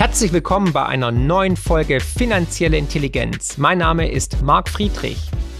[0.00, 3.58] Herzlich willkommen bei einer neuen Folge Finanzielle Intelligenz.
[3.58, 5.18] Mein Name ist Marc Friedrich.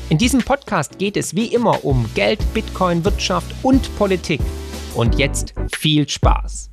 [0.09, 4.41] In diesem Podcast geht es wie immer um Geld, Bitcoin, Wirtschaft und Politik.
[4.95, 6.71] Und jetzt viel Spaß.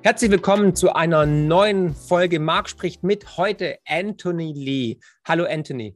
[0.00, 4.96] Herzlich willkommen zu einer neuen Folge Marc spricht mit heute Anthony Lee.
[5.26, 5.94] Hallo Anthony.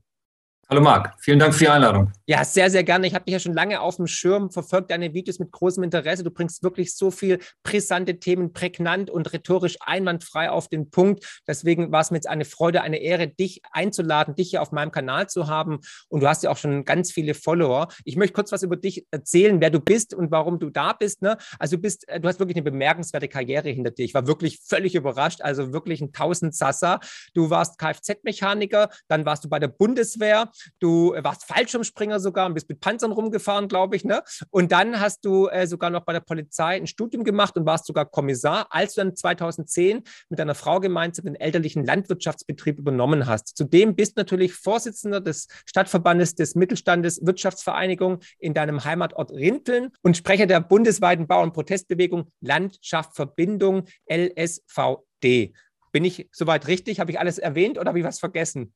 [0.73, 2.13] Hallo Marc, vielen Dank für die Einladung.
[2.27, 3.05] Ja, sehr, sehr gerne.
[3.05, 6.23] Ich habe dich ja schon lange auf dem Schirm, verfolgt deine Videos mit großem Interesse.
[6.23, 11.43] Du bringst wirklich so viel brisante Themen prägnant und rhetorisch einwandfrei auf den Punkt.
[11.49, 14.93] Deswegen war es mir jetzt eine Freude, eine Ehre, dich einzuladen, dich hier auf meinem
[14.93, 15.81] Kanal zu haben.
[16.09, 17.89] Und du hast ja auch schon ganz viele Follower.
[18.05, 21.21] Ich möchte kurz was über dich erzählen, wer du bist und warum du da bist.
[21.21, 21.37] Ne?
[21.59, 24.05] Also du bist, äh, du hast wirklich eine bemerkenswerte Karriere hinter dir.
[24.05, 27.01] Ich war wirklich völlig überrascht, also wirklich ein Tausendsasser.
[27.35, 32.69] Du warst Kfz-Mechaniker, dann warst du bei der Bundeswehr, du warst Fallschirmspringer sogar und bist
[32.69, 34.05] mit Panzern rumgefahren, glaube ich.
[34.05, 34.23] Ne?
[34.51, 37.87] Und dann hast du äh, sogar noch bei der Polizei ein Studium gemacht und warst
[37.87, 43.57] sogar Kommissar, als du dann 2010 mit deiner Frau gemeinsam den elterlichen Landwirtschaftsbetrieb übernommen hast.
[43.57, 50.17] Zudem bist du natürlich Vorsitzender des Stadtverbandes des Mittelstandes Wirtschaftsvereinigung in deinem Heimatort Rinteln und
[50.17, 55.53] Sprecher der bundesweiten Bauernprotestbewegung Landschaft Verbindung LSVD.
[55.93, 57.01] Bin ich soweit richtig?
[57.01, 58.73] Habe ich alles erwähnt oder habe ich was vergessen?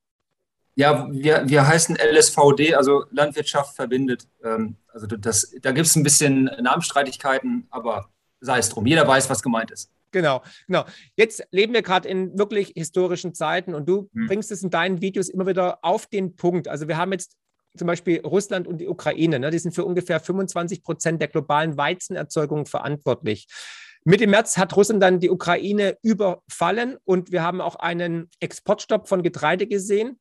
[0.76, 4.26] Ja, wir, wir heißen LSVD, also Landwirtschaft verbindet.
[4.42, 8.86] Ähm, also das, da gibt es ein bisschen Namensstreitigkeiten, aber sei es drum.
[8.86, 9.90] Jeder weiß, was gemeint ist.
[10.10, 10.84] Genau, genau.
[11.16, 14.26] Jetzt leben wir gerade in wirklich historischen Zeiten und du hm.
[14.28, 16.68] bringst es in deinen Videos immer wieder auf den Punkt.
[16.68, 17.36] Also wir haben jetzt
[17.76, 21.76] zum Beispiel Russland und die Ukraine, ne, die sind für ungefähr 25 Prozent der globalen
[21.76, 23.48] Weizenerzeugung verantwortlich.
[24.04, 29.22] Mitte März hat Russland dann die Ukraine überfallen und wir haben auch einen Exportstopp von
[29.22, 30.20] Getreide gesehen.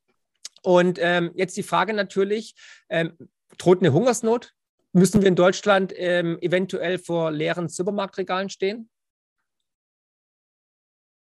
[0.63, 2.55] Und ähm, jetzt die Frage natürlich,
[2.89, 3.17] ähm,
[3.57, 4.53] droht eine Hungersnot?
[4.93, 8.89] Müssen wir in Deutschland ähm, eventuell vor leeren Supermarktregalen stehen?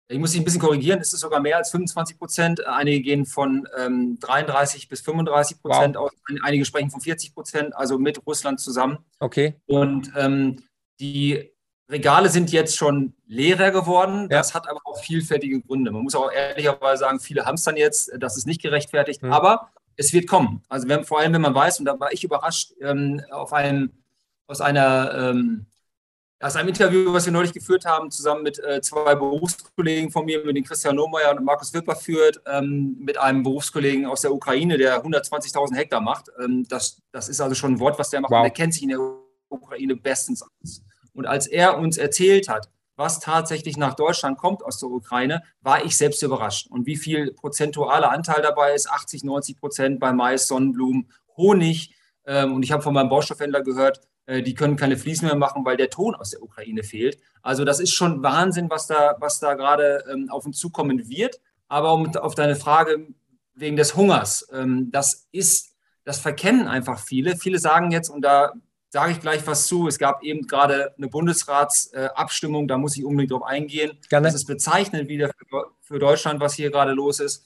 [0.09, 2.67] Ich muss dich ein bisschen korrigieren, es ist sogar mehr als 25 Prozent.
[2.67, 6.05] Einige gehen von ähm, 33 bis 35 Prozent wow.
[6.05, 8.99] aus, einige sprechen von 40 Prozent, also mit Russland zusammen.
[9.19, 9.55] Okay.
[9.65, 10.63] Und ähm,
[11.01, 11.54] die
[11.89, 14.23] Regale sind jetzt schon leerer geworden.
[14.23, 14.39] Ja.
[14.39, 15.91] Das hat aber auch vielfältige Gründe.
[15.91, 18.11] Man muss auch ehrlicherweise sagen, viele haben es dann jetzt.
[18.19, 19.23] Das ist nicht gerechtfertigt.
[19.23, 19.33] Mhm.
[19.33, 20.63] Aber es wird kommen.
[20.69, 23.93] Also wenn, vor allem, wenn man weiß, und da war ich überrascht, ähm, auf einem,
[24.47, 25.67] aus einer ähm,
[26.45, 30.45] aus einem Interview, was wir neulich geführt haben, zusammen mit äh, zwei Berufskollegen von mir,
[30.45, 34.77] mit den Christian Lohmeier und Markus Wipper führt, ähm, mit einem Berufskollegen aus der Ukraine,
[34.77, 36.31] der 120.000 Hektar macht.
[36.43, 38.31] Ähm, das, das ist also schon ein Wort, was der macht.
[38.31, 38.43] Wow.
[38.43, 38.99] Der kennt sich in der
[39.49, 40.83] Ukraine bestens aus.
[41.15, 45.85] Und als er uns erzählt hat, was tatsächlich nach Deutschland kommt aus der Ukraine, war
[45.85, 46.69] ich selbst überrascht.
[46.69, 51.95] Und wie viel prozentualer Anteil dabei ist, 80, 90 Prozent bei Mais, Sonnenblumen, Honig.
[52.27, 55.65] Ähm, und ich habe von meinem Baustoffhändler gehört, äh, die können keine Fliesen mehr machen,
[55.65, 57.19] weil der Ton aus der Ukraine fehlt.
[57.43, 61.41] Also das ist schon Wahnsinn, was da, was da gerade ähm, auf uns zukommen wird.
[61.69, 63.09] Aber um auf deine Frage
[63.55, 67.37] wegen des Hungers, ähm, das ist, das verkennen einfach viele.
[67.37, 68.53] Viele sagen jetzt, und da
[68.95, 69.89] sage ich gleich was zu.
[69.89, 73.99] Es gab eben gerade eine Bundesratsabstimmung, da muss ich unbedingt drauf eingehen.
[74.09, 74.29] Gerne.
[74.29, 75.33] Das ist bezeichnend wieder
[75.81, 77.45] für Deutschland, was hier gerade los ist.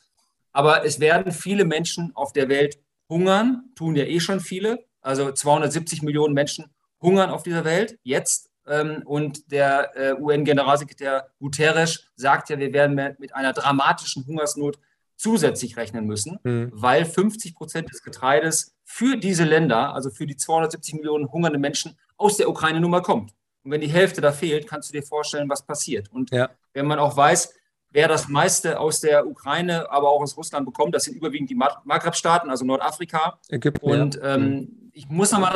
[0.53, 2.79] Aber es werden viele Menschen auf der Welt
[3.09, 4.85] hungern, tun ja eh schon viele.
[5.01, 6.67] Also 270 Millionen Menschen
[7.01, 8.51] hungern auf dieser Welt jetzt.
[8.67, 14.79] Ähm, und der äh, UN-Generalsekretär Guterres sagt ja, wir werden mit einer dramatischen Hungersnot
[15.19, 16.71] zusätzlich rechnen müssen, mhm.
[16.73, 21.99] weil 50 Prozent des Getreides für diese Länder, also für die 270 Millionen hungernde Menschen
[22.17, 23.35] aus der Ukraine nun mal kommt.
[23.65, 26.11] Und wenn die Hälfte da fehlt, kannst du dir vorstellen, was passiert.
[26.11, 26.49] Und ja.
[26.73, 27.53] wenn man auch weiß,
[27.91, 31.57] wer das meiste aus der Ukraine, aber auch aus Russland bekommt, das sind überwiegend die
[31.57, 33.41] Maghreb-Staaten, also Nordafrika.
[33.49, 33.85] Ägypten.
[33.85, 34.37] Und ja.
[34.37, 34.91] ähm, mhm.
[34.93, 35.51] ich muss noch mal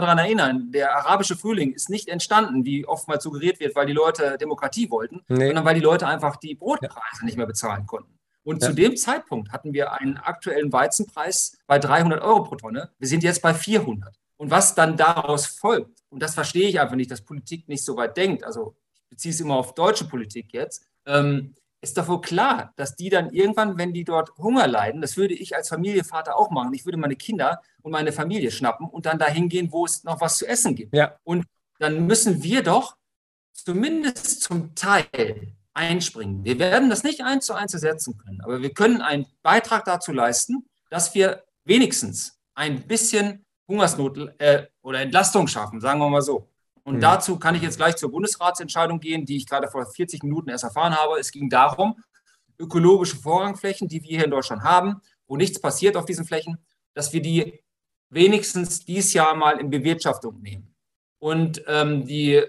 [0.00, 4.38] daran erinnern, der arabische Frühling ist nicht entstanden, wie oftmals suggeriert wird, weil die Leute
[4.38, 5.46] Demokratie wollten, nee.
[5.46, 7.24] sondern weil die Leute einfach die Brotpreise ja.
[7.24, 8.18] nicht mehr bezahlen konnten.
[8.44, 8.68] Und ja.
[8.68, 12.90] zu dem Zeitpunkt hatten wir einen aktuellen Weizenpreis bei 300 Euro pro Tonne.
[12.98, 14.14] Wir sind jetzt bei 400.
[14.36, 17.96] Und was dann daraus folgt, und das verstehe ich einfach nicht, dass Politik nicht so
[17.96, 22.20] weit denkt, also ich beziehe es immer auf deutsche Politik jetzt, ähm, ist doch wohl
[22.20, 26.36] klar, dass die dann irgendwann, wenn die dort Hunger leiden, das würde ich als Familienvater
[26.36, 26.72] auch machen.
[26.74, 30.20] Ich würde meine Kinder und meine Familie schnappen und dann dahin gehen, wo es noch
[30.20, 30.94] was zu essen gibt.
[30.94, 31.16] Ja.
[31.24, 31.44] Und
[31.78, 32.96] dann müssen wir doch
[33.52, 36.44] zumindest zum Teil einspringen.
[36.44, 40.12] Wir werden das nicht eins zu eins ersetzen können, aber wir können einen Beitrag dazu
[40.12, 46.48] leisten, dass wir wenigstens ein bisschen Hungersnot äh, oder Entlastung schaffen, sagen wir mal so.
[46.84, 47.00] Und mhm.
[47.00, 50.64] dazu kann ich jetzt gleich zur Bundesratsentscheidung gehen, die ich gerade vor 40 Minuten erst
[50.64, 51.18] erfahren habe.
[51.18, 51.96] Es ging darum,
[52.58, 56.58] ökologische Vorrangflächen, die wir hier in Deutschland haben, wo nichts passiert auf diesen Flächen,
[56.94, 57.60] dass wir die
[58.10, 60.74] wenigstens dieses Jahr mal in Bewirtschaftung nehmen.
[61.18, 62.42] Und ähm, die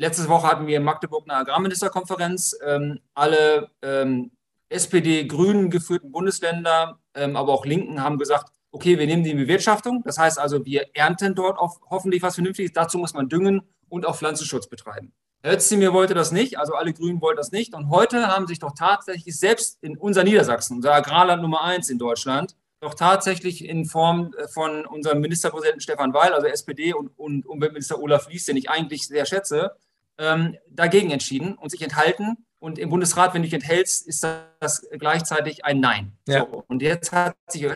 [0.00, 2.56] letzte Woche hatten wir in Magdeburg eine Agrarministerkonferenz.
[2.64, 4.32] Ähm, alle ähm,
[4.70, 10.02] SPD-Grünen geführten Bundesländer, ähm, aber auch Linken haben gesagt, okay, wir nehmen die in Bewirtschaftung.
[10.04, 12.72] Das heißt also, wir ernten dort auf hoffentlich was Vernünftiges.
[12.72, 15.12] Dazu muss man düngen und auch Pflanzenschutz betreiben.
[15.42, 17.74] Herr Özdemir wollte das nicht, also alle Grünen wollten das nicht.
[17.74, 21.98] Und heute haben sich doch tatsächlich selbst in unser Niedersachsen, unser Agrarland Nummer eins in
[21.98, 27.46] Deutschland, doch tatsächlich in Form äh, von unserem Ministerpräsidenten Stefan Weil, also SPD und, und
[27.46, 29.76] Umweltminister Olaf Lies, den ich eigentlich sehr schätze,
[30.20, 32.36] ähm, dagegen entschieden und sich enthalten.
[32.60, 34.24] Und im Bundesrat, wenn du dich enthältst, ist
[34.60, 36.12] das gleichzeitig ein Nein.
[36.28, 36.40] Ja.
[36.40, 37.66] So, und jetzt hat sich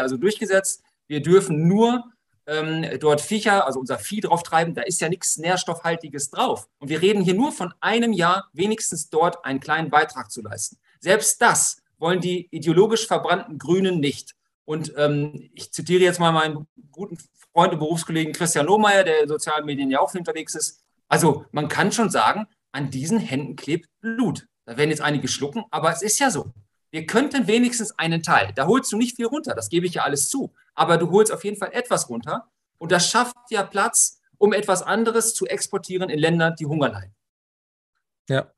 [0.00, 2.04] also durchgesetzt, wir dürfen nur
[2.46, 6.68] ähm, dort Viecher, also unser Vieh drauf treiben, da ist ja nichts Nährstoffhaltiges drauf.
[6.78, 10.78] Und wir reden hier nur von einem Jahr, wenigstens dort einen kleinen Beitrag zu leisten.
[11.00, 14.34] Selbst das wollen die ideologisch verbrannten Grünen nicht.
[14.64, 17.18] Und ähm, ich zitiere jetzt mal meinen guten
[17.52, 20.82] Freund und Berufskollegen Christian Lohmeier, der in sozialen Medien ja auch unterwegs ist.
[21.10, 24.46] Also man kann schon sagen, an diesen Händen klebt Blut.
[24.64, 26.52] Da werden jetzt einige schlucken, aber es ist ja so.
[26.92, 28.52] Wir könnten wenigstens einen Teil.
[28.54, 30.54] Da holst du nicht viel runter, das gebe ich ja alles zu.
[30.74, 32.48] Aber du holst auf jeden Fall etwas runter.
[32.78, 37.14] Und das schafft ja Platz, um etwas anderes zu exportieren in Länder, die Hunger leiden.
[38.28, 38.52] Ja.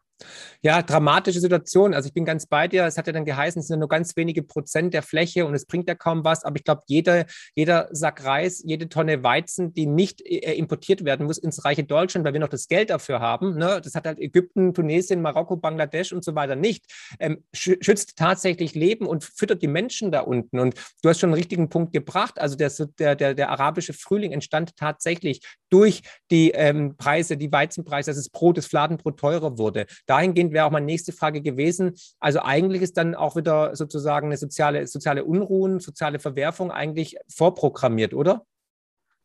[0.64, 1.92] Ja, dramatische Situation.
[1.92, 2.84] Also ich bin ganz bei dir.
[2.86, 5.66] Es hat ja dann geheißen, es sind nur ganz wenige Prozent der Fläche und es
[5.66, 6.44] bringt ja kaum was.
[6.44, 7.26] Aber ich glaube, jeder,
[7.56, 12.24] jeder Sack Reis, jede Tonne Weizen, die nicht äh, importiert werden muss ins reiche Deutschland,
[12.24, 13.80] weil wir noch das Geld dafür haben, ne?
[13.82, 16.84] das hat halt Ägypten, Tunesien, Marokko, Bangladesch und so weiter nicht,
[17.18, 20.60] ähm, schützt tatsächlich Leben und füttert die Menschen da unten.
[20.60, 22.40] Und du hast schon einen richtigen Punkt gebracht.
[22.40, 22.70] Also der,
[23.00, 28.28] der, der, der arabische Frühling entstand tatsächlich durch die ähm, Preise, die Weizenpreise, dass das
[28.28, 29.86] Brot, das Fladenbrot teurer wurde.
[30.06, 31.94] Dahingehend wäre auch meine nächste Frage gewesen.
[32.18, 38.14] Also eigentlich ist dann auch wieder sozusagen eine soziale, soziale Unruhen, soziale Verwerfung eigentlich vorprogrammiert,
[38.14, 38.46] oder?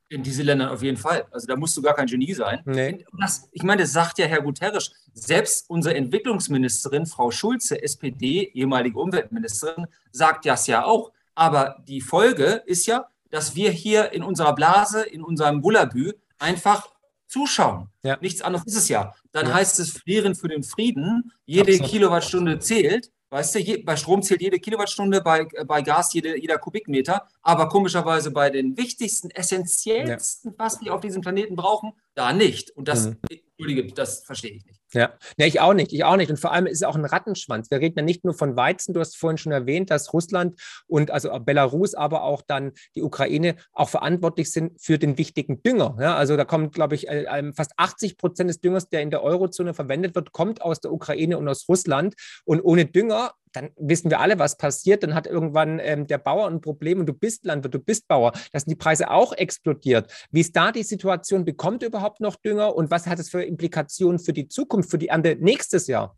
[0.09, 1.25] In diese Länder auf jeden Fall.
[1.31, 2.61] Also da musst du gar kein Genie sein.
[2.65, 3.05] Nee.
[3.19, 4.91] Das, ich meine, das sagt ja Herr Guterres.
[5.13, 11.11] Selbst unsere Entwicklungsministerin, Frau Schulze, SPD, ehemalige Umweltministerin, sagt das ja auch.
[11.35, 16.89] Aber die Folge ist ja, dass wir hier in unserer Blase, in unserem Bullabü einfach
[17.27, 17.89] zuschauen.
[18.03, 18.17] Ja.
[18.21, 19.13] Nichts anderes ist es ja.
[19.31, 19.53] Dann ja.
[19.53, 21.31] heißt es Frieren für den Frieden.
[21.45, 21.91] Jede Absolut.
[21.91, 23.11] Kilowattstunde zählt.
[23.29, 27.27] Weißt du, je, bei Strom zählt jede Kilowattstunde, bei, äh, bei Gas jede, jeder Kubikmeter.
[27.41, 32.71] Aber komischerweise bei den wichtigsten, essentiellsten, was wir auf diesem Planeten brauchen, da nicht.
[32.71, 33.17] Und das, mhm.
[33.29, 34.76] entschuldige, das verstehe ich nicht.
[34.93, 36.29] Ja, nee, ich auch nicht, ich auch nicht.
[36.29, 37.69] Und vor allem ist es auch ein Rattenschwanz.
[37.69, 41.11] Wir reden ja nicht nur von Weizen, du hast vorhin schon erwähnt, dass Russland und
[41.11, 45.97] also Belarus, aber auch dann die Ukraine auch verantwortlich sind für den wichtigen Dünger.
[45.99, 49.11] Ja, also da kommt, glaube ich, äh, ähm, fast 80 Prozent des Düngers, der in
[49.11, 52.15] der Eurozone verwendet wird, kommt aus der Ukraine und aus Russland.
[52.45, 55.03] Und ohne Dünger dann wissen wir alle, was passiert.
[55.03, 58.31] Dann hat irgendwann ähm, der Bauer ein Problem und du bist Landwirt, du bist Bauer.
[58.51, 60.11] Da sind die Preise auch explodiert.
[60.31, 61.43] Wie ist da die Situation?
[61.43, 65.07] Bekommt überhaupt noch Dünger und was hat es für Implikationen für die Zukunft, für die
[65.07, 66.15] Ernte nächstes Jahr?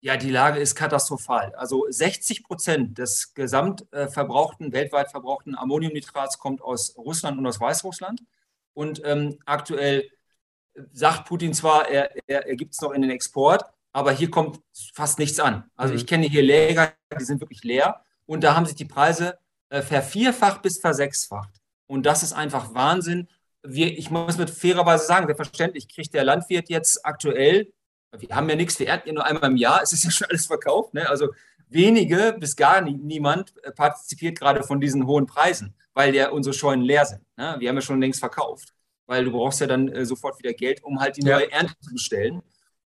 [0.00, 1.54] Ja, die Lage ist katastrophal.
[1.54, 8.22] Also 60 Prozent des gesamtverbrauchten, weltweit verbrauchten Ammoniumnitrats kommt aus Russland und aus Weißrussland.
[8.74, 10.10] Und ähm, aktuell
[10.92, 14.60] sagt Putin zwar, er, er, er gibt es noch in den Export, aber hier kommt
[14.92, 15.64] fast nichts an.
[15.76, 16.00] Also mhm.
[16.00, 19.38] ich kenne hier Läger, die sind wirklich leer und da haben sich die Preise
[19.70, 21.62] äh, vervierfacht bis versechsfacht.
[21.86, 23.28] Und das ist einfach Wahnsinn.
[23.62, 27.72] Wir, ich muss mit fairerweise sagen, selbstverständlich kriegt der Landwirt jetzt aktuell,
[28.18, 30.28] wir haben ja nichts, wir ernten ja nur einmal im Jahr, es ist ja schon
[30.28, 30.94] alles verkauft.
[30.94, 31.08] Ne?
[31.08, 31.28] Also
[31.68, 36.52] wenige bis gar nie, niemand äh, partizipiert gerade von diesen hohen Preisen, weil ja unsere
[36.52, 37.22] Scheunen leer sind.
[37.36, 37.56] Ne?
[37.58, 38.74] Wir haben ja schon längst verkauft,
[39.06, 41.58] weil du brauchst ja dann äh, sofort wieder Geld, um halt die neue ja.
[41.58, 42.42] Ernte zu bestellen.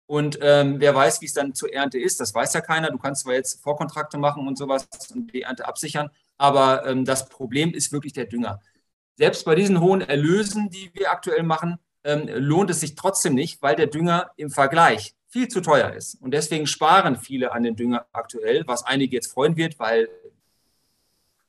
[0.09, 2.91] Und ähm, wer weiß, wie es dann zur Ernte ist, das weiß ja keiner.
[2.91, 7.29] Du kannst zwar jetzt Vorkontrakte machen und sowas und die Ernte absichern, aber ähm, das
[7.29, 8.59] Problem ist wirklich der Dünger.
[9.17, 13.61] Selbst bei diesen hohen Erlösen, die wir aktuell machen, ähm, lohnt es sich trotzdem nicht,
[13.61, 16.15] weil der Dünger im Vergleich viel zu teuer ist.
[16.23, 20.09] Und deswegen sparen viele an den Dünger aktuell, was einige jetzt freuen wird, weil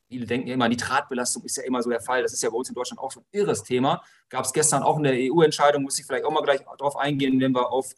[0.10, 2.24] viele denken ja immer, Nitratbelastung ist ja immer so der Fall.
[2.24, 4.04] Das ist ja bei uns in Deutschland auch so ein irres Thema.
[4.28, 7.40] Gab es gestern auch in der EU-Entscheidung, muss ich vielleicht auch mal gleich darauf eingehen,
[7.40, 7.96] wenn wir auf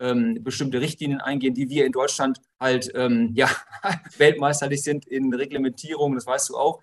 [0.00, 3.48] ähm, bestimmte Richtlinien eingehen, die wir in Deutschland halt ähm, ja,
[4.18, 6.80] weltmeisterlich sind in Reglementierung, das weißt du auch.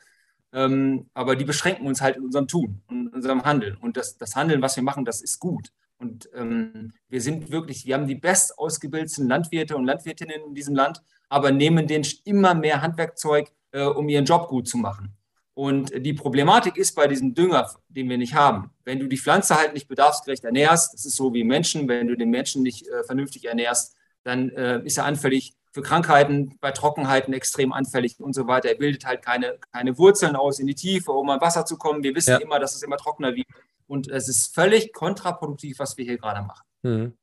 [0.53, 3.75] Ähm, aber die beschränken uns halt in unserem Tun, in unserem Handeln.
[3.77, 5.69] Und das, das Handeln, was wir machen, das ist gut.
[5.97, 10.75] Und ähm, wir sind wirklich, wir haben die best ausgebildeten Landwirte und Landwirtinnen in diesem
[10.75, 15.15] Land, aber nehmen denen immer mehr Handwerkzeug, äh, um ihren Job gut zu machen.
[15.55, 19.55] Und die Problematik ist bei diesem Dünger, den wir nicht haben, wenn du die Pflanze
[19.55, 23.03] halt nicht bedarfsgerecht ernährst, das ist so wie Menschen, wenn du den Menschen nicht äh,
[23.05, 28.47] vernünftig ernährst, dann äh, ist er anfällig für Krankheiten, bei Trockenheiten extrem anfällig und so
[28.47, 28.69] weiter.
[28.69, 32.03] Er bildet halt keine, keine Wurzeln aus in die Tiefe, um an Wasser zu kommen.
[32.03, 32.37] Wir wissen ja.
[32.37, 33.47] immer, dass es immer trockener wird.
[33.87, 36.65] Und es ist völlig kontraproduktiv, was wir hier gerade machen.
[36.83, 37.13] Mhm.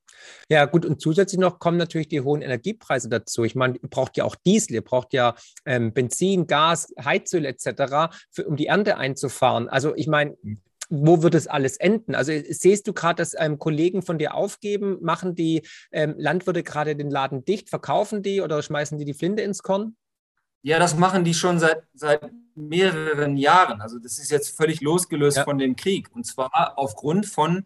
[0.49, 3.45] Ja, gut, und zusätzlich noch kommen natürlich die hohen Energiepreise dazu.
[3.45, 8.15] Ich meine, ihr braucht ja auch Diesel, ihr braucht ja ähm, Benzin, Gas, Heizöl etc.,
[8.31, 9.69] für, um die Ernte einzufahren.
[9.69, 10.37] Also ich meine,
[10.95, 12.15] wo wird es alles enden?
[12.15, 14.99] Also siehst du gerade, dass ähm, Kollegen von dir aufgeben?
[15.01, 17.71] Machen die ähm, Landwirte gerade den Laden dicht?
[17.71, 19.97] Verkaufen die oder schmeißen die die Flinte ins Korn?
[20.63, 23.81] Ja, das machen die schon seit, seit mehreren Jahren.
[23.81, 25.45] Also das ist jetzt völlig losgelöst ja.
[25.45, 26.09] von dem Krieg.
[26.15, 27.63] Und zwar aufgrund von äh,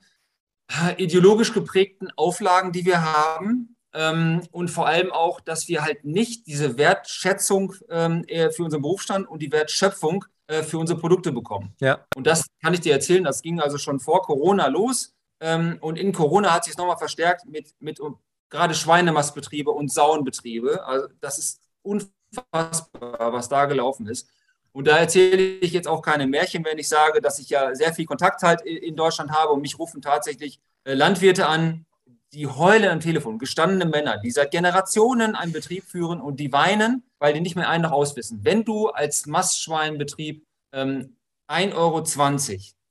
[0.96, 3.76] ideologisch geprägten Auflagen, die wir haben.
[3.92, 9.28] Ähm, und vor allem auch, dass wir halt nicht diese Wertschätzung ähm, für unseren Berufsstand
[9.28, 11.75] und die Wertschöpfung äh, für unsere Produkte bekommen.
[11.80, 12.06] Ja.
[12.14, 15.14] Und das kann ich dir erzählen, das ging also schon vor Corona los.
[15.40, 18.00] Ähm, und in Corona hat sich es nochmal verstärkt mit, mit
[18.49, 20.85] gerade Schweinemastbetriebe und Sauenbetriebe.
[20.87, 24.28] Also das ist unfassbar, was da gelaufen ist.
[24.76, 27.95] Und da erzähle ich jetzt auch keine Märchen, wenn ich sage, dass ich ja sehr
[27.95, 31.87] viel Kontakt halt in Deutschland habe und mich rufen tatsächlich äh, Landwirte an,
[32.35, 37.04] die heulen am Telefon, gestandene Männer, die seit Generationen einen Betrieb führen und die weinen,
[37.18, 38.40] weil die nicht mehr ein noch auswissen.
[38.42, 41.16] Wenn du als Mastschweinbetrieb ähm,
[41.49, 42.04] 1,20 Euro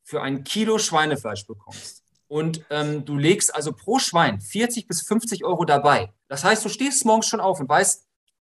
[0.01, 5.46] für ein Kilo Schweinefleisch bekommst und ähm, du legst also pro Schwein 40 bis 50
[5.46, 8.05] Euro dabei, das heißt, du stehst morgens schon auf und weißt,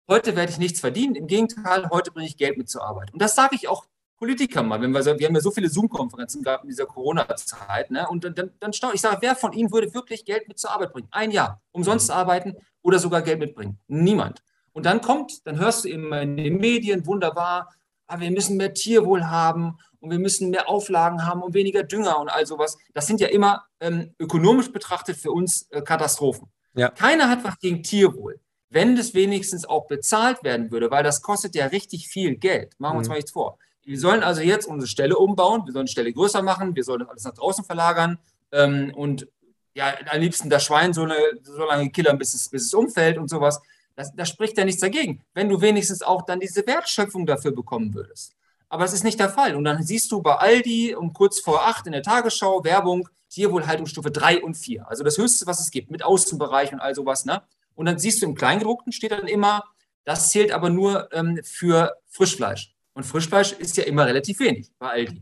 [0.08, 1.16] heute werde ich nichts verdienen.
[1.16, 3.14] Im Gegenteil, heute bringe ich Geld mit zur Arbeit.
[3.14, 3.86] Und das sage ich auch
[4.18, 8.08] Politikern mal, wenn wir, wir haben ja so viele Zoom-Konferenzen gehabt in dieser Corona-Zeit, ne?
[8.10, 10.92] und dann, dann staune ich, sage, wer von Ihnen würde wirklich Geld mit zur Arbeit
[10.92, 11.08] bringen?
[11.12, 13.78] Ein Jahr, umsonst arbeiten oder sogar Geld mitbringen?
[13.88, 14.42] Niemand.
[14.74, 17.72] Und dann kommt, dann hörst du immer in den Medien, wunderbar,
[18.08, 22.20] ah, wir müssen mehr Tierwohl haben und wir müssen mehr Auflagen haben und weniger Dünger
[22.20, 22.78] und all sowas.
[22.96, 26.48] Das sind ja immer ähm, ökonomisch betrachtet für uns äh, Katastrophen.
[26.74, 26.90] Ja.
[26.90, 31.56] Keiner hat was gegen Tierwohl wenn das wenigstens auch bezahlt werden würde, weil das kostet
[31.56, 32.74] ja richtig viel Geld.
[32.80, 33.12] Machen wir uns mhm.
[33.12, 33.58] mal nichts vor.
[33.84, 37.00] Wir sollen also jetzt unsere Stelle umbauen, wir sollen die Stelle größer machen, wir sollen
[37.00, 38.20] das alles nach draußen verlagern
[38.52, 39.28] ähm, und
[39.74, 43.18] ja, am liebsten das Schwein so, eine, so lange killern, bis es, bis es umfällt
[43.18, 43.62] und sowas.
[43.96, 47.94] Das, das spricht ja nichts dagegen, wenn du wenigstens auch dann diese Wertschöpfung dafür bekommen
[47.94, 48.36] würdest.
[48.70, 49.56] Aber es ist nicht der Fall.
[49.56, 54.12] Und dann siehst du bei Aldi um kurz vor acht in der Tagesschau Werbung, Tierwohlhaltungsstufe
[54.12, 54.88] 3 und 4.
[54.88, 57.26] Also das Höchste, was es gibt, mit Außenbereich und all sowas.
[57.26, 57.42] Ne?
[57.77, 59.63] Und dann siehst du im Kleingedruckten steht dann immer,
[60.03, 62.74] das zählt aber nur ähm, für Frischfleisch.
[62.93, 65.22] Und Frischfleisch ist ja immer relativ wenig bei Aldi.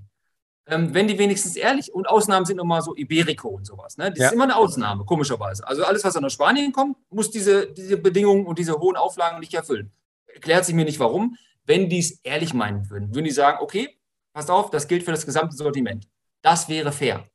[0.67, 3.97] Ähm, wenn die wenigstens ehrlich, und Ausnahmen sind immer so Iberico und sowas.
[3.97, 4.09] Ne?
[4.11, 4.27] Das ja.
[4.27, 5.67] ist immer eine Ausnahme, komischerweise.
[5.67, 9.53] Also alles, was aus Spanien kommt, muss diese, diese Bedingungen und diese hohen Auflagen nicht
[9.53, 9.91] erfüllen.
[10.27, 11.37] Erklärt sich mir nicht warum.
[11.65, 13.97] Wenn die es ehrlich meinen würden, würden die sagen, okay,
[14.33, 16.07] passt auf, das gilt für das gesamte Sortiment.
[16.41, 17.25] Das wäre fair.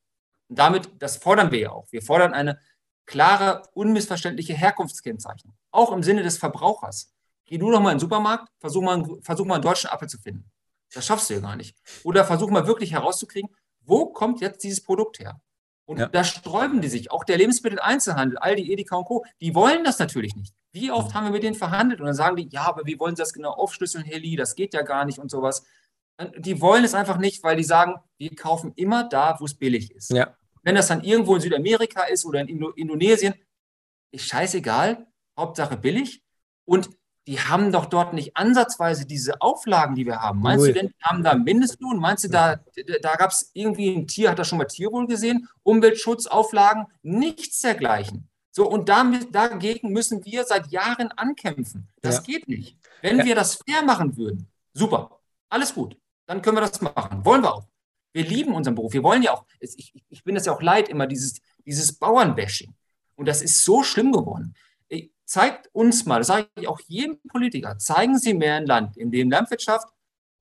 [0.47, 1.91] Und damit, das fordern wir ja auch.
[1.91, 2.59] Wir fordern eine
[3.11, 5.53] klare, unmissverständliche Herkunftskennzeichnung.
[5.71, 7.13] Auch im Sinne des Verbrauchers.
[7.45, 10.17] Geh du doch mal in den Supermarkt, versuch mal, versuch mal einen deutschen Apfel zu
[10.17, 10.49] finden.
[10.93, 11.77] Das schaffst du ja gar nicht.
[12.03, 13.49] Oder versuch mal wirklich herauszukriegen,
[13.81, 15.41] wo kommt jetzt dieses Produkt her?
[15.85, 16.07] Und ja.
[16.07, 17.11] da sträuben die sich.
[17.11, 20.53] Auch der Lebensmitteleinzelhandel, Aldi, Edeka und Co., die wollen das natürlich nicht.
[20.71, 21.13] Wie oft mhm.
[21.13, 21.99] haben wir mit denen verhandelt?
[21.99, 24.37] Und dann sagen die, ja, aber wie wollen sie das genau aufschlüsseln, Heli?
[24.37, 25.65] Das geht ja gar nicht und sowas.
[26.37, 29.91] Die wollen es einfach nicht, weil die sagen, wir kaufen immer da, wo es billig
[29.91, 30.11] ist.
[30.11, 30.37] Ja.
[30.63, 33.33] Wenn das dann irgendwo in Südamerika ist oder in Indo Indonesien,
[34.11, 36.23] ist scheißegal, Hauptsache billig.
[36.65, 36.89] Und
[37.27, 40.41] die haben doch dort nicht ansatzweise diese Auflagen, die wir haben.
[40.41, 40.73] Meinst Ui.
[40.73, 41.97] du denn, die haben da Mindestlohn?
[41.97, 42.59] Meinst du, da,
[43.01, 45.47] da gab es irgendwie ein Tier, hat das schon mal Tierwohl gesehen?
[45.63, 46.87] Umweltschutzauflagen?
[47.03, 48.27] Nichts dergleichen.
[48.51, 51.87] So, und damit, dagegen müssen wir seit Jahren ankämpfen.
[52.01, 52.21] Das ja.
[52.23, 52.77] geht nicht.
[53.01, 53.25] Wenn ja.
[53.25, 57.23] wir das fair machen würden, super, alles gut, dann können wir das machen.
[57.23, 57.70] Wollen wir auch.
[58.13, 58.93] Wir lieben unseren Beruf.
[58.93, 62.73] Wir wollen ja auch, ich, ich bin das ja auch leid, immer dieses, dieses Bauernbashing.
[63.15, 64.55] Und das ist so schlimm geworden.
[65.25, 69.11] Zeigt uns mal, das sage ich auch jedem Politiker, zeigen Sie mir ein Land, in
[69.11, 69.87] dem Landwirtschaft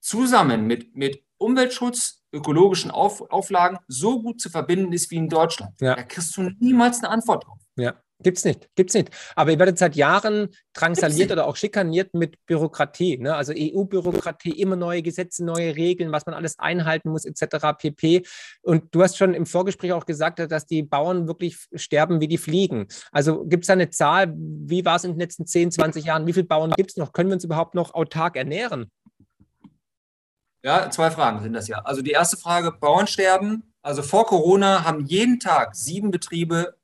[0.01, 5.81] zusammen mit, mit Umweltschutz, ökologischen Auf, Auflagen so gut zu verbinden ist wie in Deutschland.
[5.81, 5.95] Ja.
[5.95, 7.61] Da kriegst du niemals eine Antwort drauf.
[7.77, 8.03] Ja.
[8.23, 9.11] Gibt's nicht, gibt's nicht.
[9.35, 13.17] Aber ihr werdet seit Jahren drangsaliert oder auch schikaniert mit Bürokratie.
[13.17, 13.35] Ne?
[13.35, 17.79] Also EU-Bürokratie, immer neue Gesetze, neue Regeln, was man alles einhalten muss, etc.
[17.79, 18.23] pp.
[18.63, 22.39] Und du hast schon im Vorgespräch auch gesagt, dass die Bauern wirklich sterben wie die
[22.39, 22.89] Fliegen.
[23.11, 26.27] Also gibt es da eine Zahl, wie war es in den letzten 10, 20 Jahren?
[26.27, 27.13] Wie viele Bauern gibt es noch?
[27.13, 28.91] Können wir uns überhaupt noch autark ernähren?
[30.63, 31.79] Ja, zwei Fragen sind das ja.
[31.79, 33.73] Also die erste Frage, Bauern sterben.
[33.83, 36.75] Also vor Corona haben jeden Tag sieben Betriebe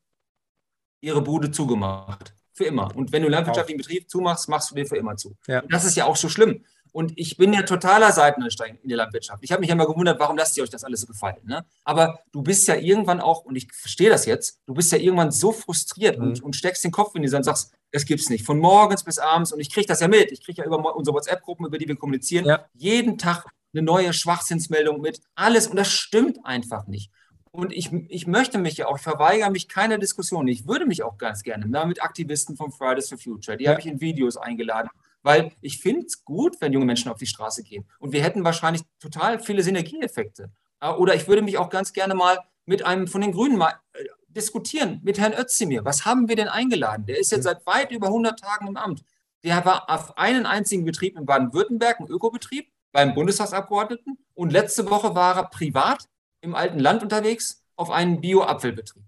[1.00, 2.34] ihre Bude zugemacht.
[2.52, 2.94] Für immer.
[2.96, 5.36] Und wenn du landwirtschaftlichen Betrieb zumachst, machst du den für immer zu.
[5.46, 5.62] Ja.
[5.68, 6.64] das ist ja auch so schlimm.
[6.96, 9.44] Und ich bin ja totaler Seiteneinsteiger in der Landwirtschaft.
[9.44, 11.36] Ich habe mich ja immer gewundert, warum lasst ihr euch das alles so gefallen.
[11.44, 11.62] Ne?
[11.84, 15.30] Aber du bist ja irgendwann auch, und ich verstehe das jetzt, du bist ja irgendwann
[15.30, 16.24] so frustriert mhm.
[16.24, 18.46] und, und steckst den Kopf in die Sand und sagst, das gibt's nicht.
[18.46, 19.52] Von morgens bis abends.
[19.52, 20.32] Und ich kriege das ja mit.
[20.32, 22.64] Ich kriege ja über unsere WhatsApp-Gruppen, über die wir kommunizieren, ja.
[22.72, 25.20] jeden Tag eine neue Schwachsinnsmeldung mit.
[25.34, 25.66] Alles.
[25.66, 27.10] Und das stimmt einfach nicht.
[27.56, 30.46] Und ich, ich möchte mich ja auch, ich verweigere mich keiner Diskussion.
[30.46, 33.70] Ich würde mich auch ganz gerne mit Aktivisten von Fridays for Future, die ja.
[33.70, 34.90] habe ich in Videos eingeladen,
[35.22, 37.86] weil ich finde es gut, wenn junge Menschen auf die Straße gehen.
[37.98, 40.50] Und wir hätten wahrscheinlich total viele Synergieeffekte.
[40.80, 43.72] Äh, oder ich würde mich auch ganz gerne mal mit einem von den Grünen mal
[43.94, 45.82] äh, diskutieren, mit Herrn Özdemir.
[45.86, 47.06] Was haben wir denn eingeladen?
[47.06, 49.02] Der ist jetzt seit weit über 100 Tagen im Amt.
[49.44, 54.18] Der war auf einen einzigen Betrieb in Baden-Württemberg, ein Ökobetrieb, beim Bundestagsabgeordneten.
[54.34, 56.06] Und letzte Woche war er privat
[56.46, 59.02] im alten Land unterwegs auf einen Bio-Apfelbetrieb.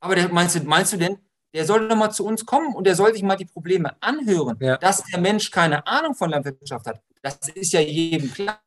[0.00, 1.18] Aber der, meinst, du, meinst du denn,
[1.52, 4.56] der soll doch mal zu uns kommen und der soll sich mal die Probleme anhören,
[4.60, 4.76] ja.
[4.76, 7.00] dass der Mensch keine Ahnung von Landwirtschaft hat.
[7.22, 8.60] Das ist ja jedem klar.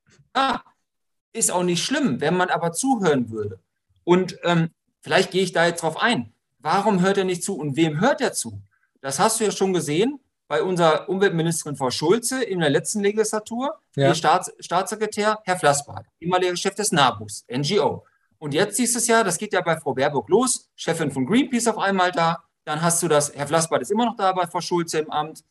[1.32, 3.60] Ist auch nicht schlimm, wenn man aber zuhören würde.
[4.04, 4.70] Und ähm,
[5.02, 6.34] vielleicht gehe ich da jetzt drauf ein.
[6.60, 8.62] Warum hört er nicht zu und wem hört er zu?
[9.02, 10.20] Das hast du ja schon gesehen
[10.54, 14.10] bei unserer Umweltministerin Frau Schulze in der letzten Legislatur, ja.
[14.10, 18.06] Ihr Staats Staatssekretär Herr Flassbart, ehemaliger Chef des NABUS, NGO.
[18.38, 21.26] Und jetzt siehst du es ja, das geht ja bei Frau Baerbock los, Chefin von
[21.26, 22.44] Greenpeace auf einmal da.
[22.66, 25.44] Dann hast du das, Herr Flassbart ist immer noch da bei Frau Schulze im Amt,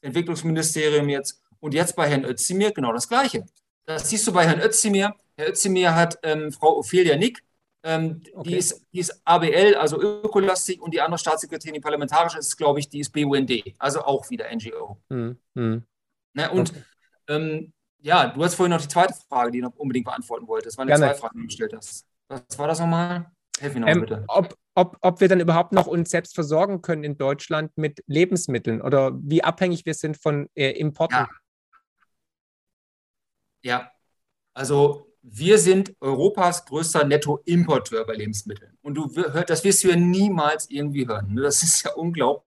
[0.00, 1.42] Entwicklungsministerium jetzt.
[1.60, 3.44] Und jetzt bei Herrn Özdemir genau das Gleiche.
[3.84, 5.14] Das siehst du bei Herrn Özdemir.
[5.36, 7.44] Herr Özdemir hat ähm, Frau Ophelia Nick,
[7.84, 8.48] ähm, okay.
[8.48, 12.80] die, ist, die ist ABL, also ökolastik, und die andere Staatssekretärin, die parlamentarische, ist, glaube
[12.80, 14.98] ich, die ist BUND, also auch wieder NGO.
[15.10, 15.84] Hm, hm.
[16.32, 16.82] Ne, und okay.
[17.28, 20.74] ähm, ja, du hast vorhin noch die zweite Frage, die du noch unbedingt beantworten wolltest.
[20.74, 22.06] Das waren die zwei Fragen, die du gestellt hast.
[22.28, 23.30] Was war das nochmal?
[23.58, 24.24] Helf mir noch ähm, bitte.
[24.28, 28.80] Ob, ob, ob wir dann überhaupt noch uns selbst versorgen können in Deutschland mit Lebensmitteln
[28.80, 31.14] oder wie abhängig wir sind von äh, Importen.
[31.14, 31.28] Ja.
[33.62, 33.92] ja,
[34.54, 38.76] also wir sind Europas größter Nettoimporteur bei Lebensmitteln.
[38.82, 41.32] Und du hört, das wirst du ja niemals irgendwie hören.
[41.32, 41.42] Ne?
[41.42, 42.44] Das ist ja unglaublich.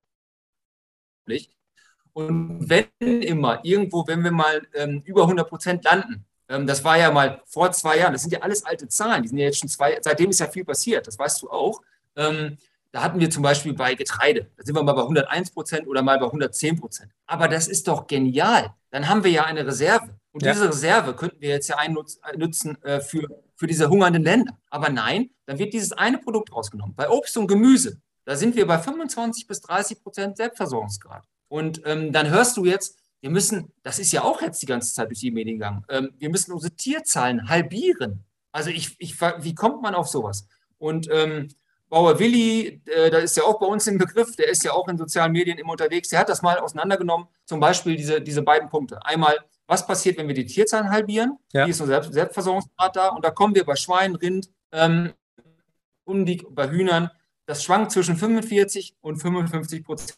[2.13, 2.87] Und wenn
[3.21, 7.41] immer irgendwo, wenn wir mal ähm, über 100 Prozent landen, ähm, das war ja mal
[7.45, 9.97] vor zwei Jahren, das sind ja alles alte Zahlen, die sind ja jetzt schon zwei,
[10.01, 11.81] seitdem ist ja viel passiert, das weißt du auch.
[12.15, 12.57] Ähm,
[12.91, 16.01] da hatten wir zum Beispiel bei Getreide, da sind wir mal bei 101 Prozent oder
[16.01, 17.11] mal bei 110 Prozent.
[17.25, 18.73] Aber das ist doch genial.
[18.91, 20.09] Dann haben wir ja eine Reserve.
[20.37, 20.53] Und ja.
[20.53, 24.55] diese Reserve könnten wir jetzt ja einnutzen äh, für, für diese hungernden Länder.
[24.69, 26.93] Aber nein, dann wird dieses eine Produkt rausgenommen.
[26.95, 31.23] Bei Obst und Gemüse, da sind wir bei 25 bis 30 Prozent Selbstversorgungsgrad.
[31.47, 34.93] Und ähm, dann hörst du jetzt, wir müssen, das ist ja auch jetzt die ganze
[34.93, 38.23] Zeit durch die Medien gegangen, ähm, wir müssen unsere Tierzahlen halbieren.
[38.51, 40.47] Also ich, ich, wie kommt man auf sowas?
[40.77, 41.47] Und ähm,
[41.89, 44.87] Bauer Willi, äh, da ist ja auch bei uns im Begriff, der ist ja auch
[44.87, 48.69] in sozialen Medien immer unterwegs, der hat das mal auseinandergenommen, zum Beispiel diese, diese beiden
[48.69, 49.03] Punkte.
[49.03, 49.35] Einmal
[49.67, 51.37] was passiert, wenn wir die Tierzahlen halbieren?
[51.51, 51.65] Ja.
[51.65, 53.09] Wie ist unser Selbst Selbstversorgungsgrad da?
[53.09, 55.13] Und da kommen wir bei Schwein, Rind ähm,
[56.05, 57.11] und die, bei Hühnern.
[57.45, 60.17] Das schwankt zwischen 45 und 55 Prozent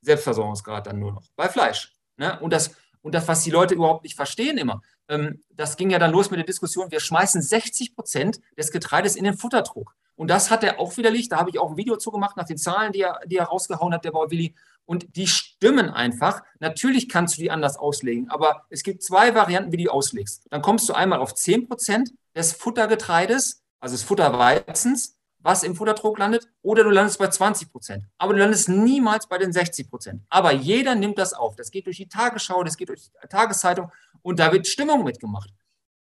[0.00, 1.24] Selbstversorgungsgrad dann nur noch.
[1.36, 1.94] Bei Fleisch.
[2.16, 2.38] Ne?
[2.40, 5.98] Und, das, und das, was die Leute überhaupt nicht verstehen immer, ähm, das ging ja
[5.98, 9.94] dann los mit der Diskussion, wir schmeißen 60 Prozent des Getreides in den Futterdruck.
[10.16, 11.32] Und das hat er auch widerlegt.
[11.32, 13.94] Da habe ich auch ein Video zugemacht nach den Zahlen, die er, die er rausgehauen
[13.94, 14.54] hat, der Bauer Willi.
[14.90, 16.42] Und die stimmen einfach.
[16.58, 20.48] Natürlich kannst du die anders auslegen, aber es gibt zwei Varianten, wie du die auslegst.
[20.50, 26.18] Dann kommst du einmal auf 10 Prozent des Futtergetreides, also des Futterweizens, was im Futterdruck
[26.18, 28.04] landet, oder du landest bei 20 Prozent.
[28.18, 30.22] Aber du landest niemals bei den 60 Prozent.
[30.28, 31.54] Aber jeder nimmt das auf.
[31.54, 35.50] Das geht durch die Tagesschau, das geht durch die Tageszeitung und da wird Stimmung mitgemacht.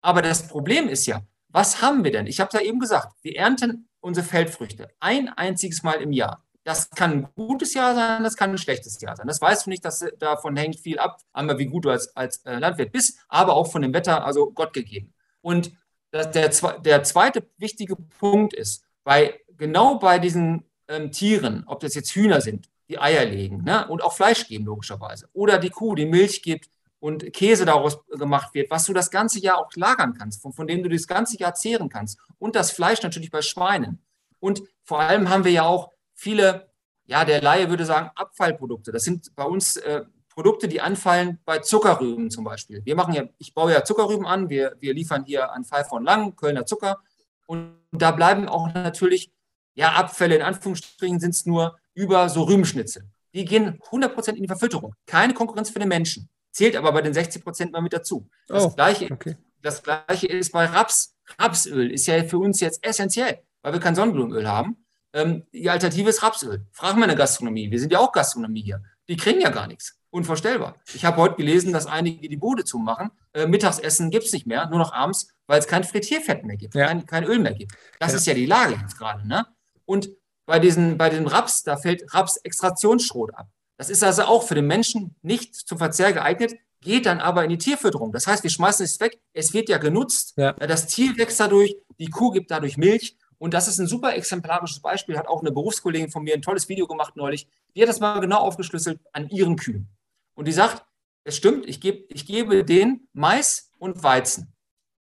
[0.01, 2.25] Aber das Problem ist ja, was haben wir denn?
[2.25, 6.43] Ich habe es ja eben gesagt, wir ernten unsere Feldfrüchte ein einziges Mal im Jahr.
[6.69, 9.25] Das kann ein gutes Jahr sein, das kann ein schlechtes Jahr sein.
[9.25, 12.45] Das weißt du nicht, dass davon hängt viel ab, einmal wie gut du als, als
[12.45, 15.11] äh, Landwirt bist, aber auch von dem Wetter, also Gott gegeben.
[15.41, 15.71] Und
[16.11, 16.49] das, der,
[16.81, 22.39] der zweite wichtige Punkt ist, bei, genau bei diesen ähm, Tieren, ob das jetzt Hühner
[22.39, 26.43] sind, die Eier legen ne, und auch Fleisch geben, logischerweise, oder die Kuh, die Milch
[26.43, 30.53] gibt und Käse daraus gemacht wird, was du das ganze Jahr auch lagern kannst, von,
[30.53, 32.19] von dem du das ganze Jahr zehren kannst.
[32.37, 34.03] Und das Fleisch natürlich bei Schweinen.
[34.39, 36.69] Und vor allem haben wir ja auch viele,
[37.05, 38.91] ja, der Laie würde sagen, Abfallprodukte.
[38.91, 42.83] Das sind bei uns äh, Produkte, die anfallen bei Zuckerrüben zum Beispiel.
[42.85, 46.03] Wir machen ja, ich baue ja Zuckerrüben an, wir, wir liefern hier an Pfeif von
[46.03, 46.99] Lang, Kölner Zucker.
[47.47, 49.31] Und da bleiben auch natürlich,
[49.73, 53.03] ja, Abfälle in Anführungsstrichen sind es nur über so Rübenschnitzel.
[53.33, 54.93] Die gehen 100% in die Verfütterung.
[55.05, 56.29] Keine Konkurrenz für den Menschen.
[56.51, 58.27] Zählt aber bei den 60% mal mit dazu.
[58.47, 59.37] Das, oh, Gleiche, okay.
[59.61, 61.15] das Gleiche ist bei Raps.
[61.37, 64.85] Rapsöl ist ja für uns jetzt essentiell, weil wir kein Sonnenblumenöl haben.
[65.13, 66.65] Ähm, die Alternative ist Rapsöl.
[66.71, 67.71] Frag mal eine Gastronomie.
[67.71, 68.83] Wir sind ja auch Gastronomie hier.
[69.07, 69.99] Die kriegen ja gar nichts.
[70.11, 70.75] Unvorstellbar.
[70.93, 73.11] Ich habe heute gelesen, dass einige die Bude zumachen.
[73.33, 76.73] Äh, Mittagsessen gibt es nicht mehr, nur noch abends, weil es kein Frittierfett mehr gibt,
[76.73, 76.87] ja.
[76.87, 77.73] kein, kein, Öl mehr gibt.
[77.99, 78.17] Das ja.
[78.17, 79.27] ist ja die Lage jetzt gerade.
[79.27, 79.45] Ne?
[79.85, 80.09] Und
[80.47, 83.49] bei, diesen, bei den Raps, da fällt Raps-Extraktionsschrot ab.
[83.77, 87.51] Das ist also auch für den Menschen nicht zum Verzehr geeignet, geht dann aber in
[87.51, 88.11] die Tierfütterung.
[88.11, 90.53] Das heißt, wir schmeißen es weg, es wird ja genutzt, ja.
[90.53, 94.81] das Tier wächst dadurch, die Kuh gibt dadurch Milch Und das ist ein super exemplarisches
[94.81, 97.47] Beispiel, hat auch eine Berufskollegin von mir ein tolles Video gemacht neulich.
[97.75, 99.89] Die hat das mal genau aufgeschlüsselt an ihren Kühen.
[100.35, 100.85] Und die sagt,
[101.23, 104.53] es stimmt, ich, geb, ich gebe den Mais und Weizen.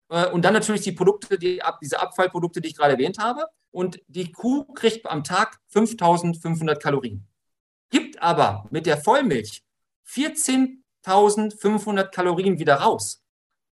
[0.09, 3.47] Äh, und dann natürlich die Produkte, die, diese Abfallprodukte, die ich gerade erwähnt habe.
[3.71, 7.27] Und die Kuh kriegt am Tag 5500 Kalorien.
[7.91, 9.65] Gibt aber mit der Vollmilch
[10.09, 13.22] 14.500 Kalorien wieder raus.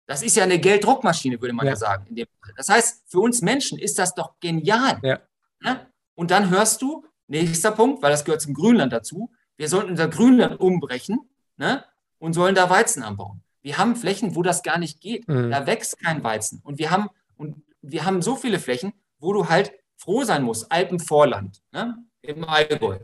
[0.07, 2.17] Das ist ja eine Gelddruckmaschine, würde man ja, ja sagen.
[2.57, 4.99] Das heißt, für uns Menschen ist das doch genial.
[5.03, 5.21] Ja.
[5.63, 5.87] Ja?
[6.15, 10.09] Und dann hörst du, nächster Punkt, weil das gehört zum Grünland dazu, wir sollten unser
[10.09, 11.19] Grünland umbrechen
[11.57, 11.85] ne?
[12.19, 13.43] und sollen da Weizen anbauen.
[13.63, 15.27] Wir haben Flächen, wo das gar nicht geht.
[15.27, 15.51] Mhm.
[15.51, 16.61] Da wächst kein Weizen.
[16.63, 20.71] Und wir haben, und wir haben so viele Flächen, wo du halt froh sein musst.
[20.71, 21.97] Alpenvorland, ne?
[22.23, 22.99] im Allgäu.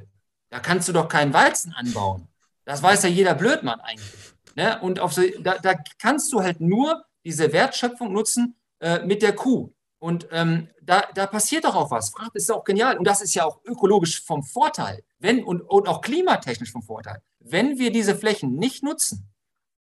[0.50, 2.28] Da kannst du doch keinen Weizen anbauen.
[2.64, 4.31] Das weiß ja jeder Blödmann eigentlich.
[4.54, 4.80] Ne?
[4.80, 9.72] Und auf da, da, kannst du halt nur diese Wertschöpfung nutzen äh, mit der Kuh.
[9.98, 12.12] Und ähm, da, da, passiert doch auch was.
[12.12, 12.98] Das ist auch genial.
[12.98, 15.04] Und das ist ja auch ökologisch vom Vorteil.
[15.18, 17.22] Wenn, und, und auch klimatechnisch vom Vorteil.
[17.38, 19.32] Wenn wir diese Flächen nicht nutzen,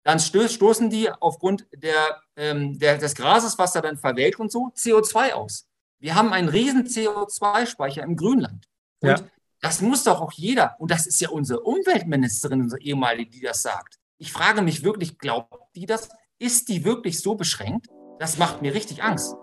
[0.02, 4.72] dann stoßen die aufgrund der, ähm, der, des Grases, was da dann verwelkt und so,
[4.76, 5.66] CO2 aus.
[5.98, 8.66] Wir haben einen riesen CO2-Speicher im Grünland.
[9.00, 9.16] Und ja.
[9.60, 13.62] das muss doch auch jeder, und das ist ja unsere Umweltministerin, unsere ehemalige, die das
[13.62, 13.99] sagt.
[14.22, 16.10] Ich frage mich wirklich, glaubt die das?
[16.38, 17.86] Ist die wirklich so beschränkt?
[18.18, 19.34] Das macht mir richtig Angst.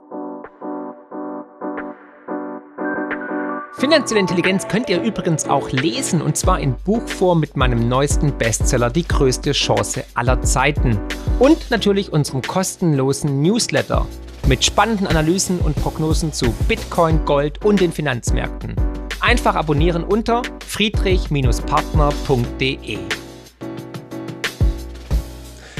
[3.79, 8.91] Finanzielle Intelligenz könnt ihr übrigens auch lesen und zwar in Buchform mit meinem neuesten Bestseller
[8.91, 10.99] Die größte Chance aller Zeiten
[11.39, 14.05] und natürlich unserem kostenlosen Newsletter
[14.45, 18.75] mit spannenden Analysen und Prognosen zu Bitcoin, Gold und den Finanzmärkten.
[19.21, 22.99] Einfach abonnieren unter friedrich-partner.de.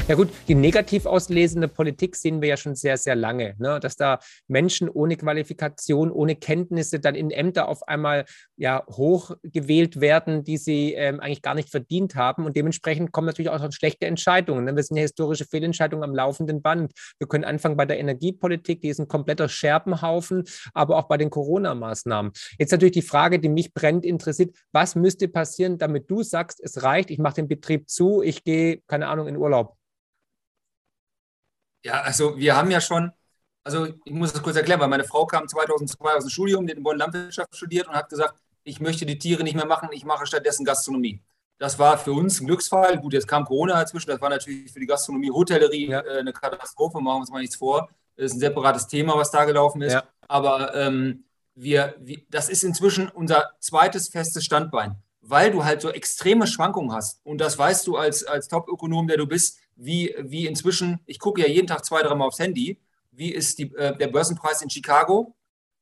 [0.08, 3.78] Ja gut, die negativ auslesende Politik sehen wir ja schon sehr, sehr lange, ne?
[3.78, 8.24] dass da Menschen ohne Qualifikation, ohne Kenntnisse dann in Ämter auf einmal
[8.56, 12.46] ja hochgewählt werden, die sie ähm, eigentlich gar nicht verdient haben.
[12.46, 14.64] Und dementsprechend kommen natürlich auch schlechte Entscheidungen.
[14.64, 14.74] Ne?
[14.74, 16.92] Wir sind ja historische Fehlentscheidungen am laufenden Band.
[17.18, 21.28] Wir können anfangen bei der Energiepolitik, die ist ein kompletter Scherbenhaufen, aber auch bei den
[21.28, 22.32] Corona-Maßnahmen.
[22.58, 26.82] Jetzt natürlich die Frage, die mich brennt interessiert, was müsste passieren, damit du sagst, es
[26.82, 29.77] reicht, ich mache den Betrieb zu, ich gehe, keine Ahnung, in Urlaub?
[31.84, 33.12] Ja, also wir haben ja schon,
[33.64, 36.74] also ich muss das kurz erklären, weil meine Frau kam 2002 aus dem Studium, die
[36.74, 40.04] in Bonn Landwirtschaft studiert und hat gesagt, ich möchte die Tiere nicht mehr machen, ich
[40.04, 41.22] mache stattdessen Gastronomie.
[41.58, 42.98] Das war für uns ein Glücksfall.
[42.98, 47.00] Gut, jetzt kam Corona dazwischen, das war natürlich für die Gastronomie, Hotellerie äh, eine Katastrophe,
[47.00, 47.88] machen wir uns mal nichts vor.
[48.16, 49.94] Das ist ein separates Thema, was da gelaufen ist.
[49.94, 50.04] Ja.
[50.28, 54.96] Aber ähm, wir, wir, das ist inzwischen unser zweites festes Standbein,
[55.28, 57.20] weil du halt so extreme Schwankungen hast.
[57.24, 61.42] Und das weißt du als, als Top-Ökonom, der du bist, wie, wie inzwischen, ich gucke
[61.42, 62.80] ja jeden Tag zwei, dreimal aufs Handy,
[63.12, 65.36] wie ist die, äh, der Börsenpreis in Chicago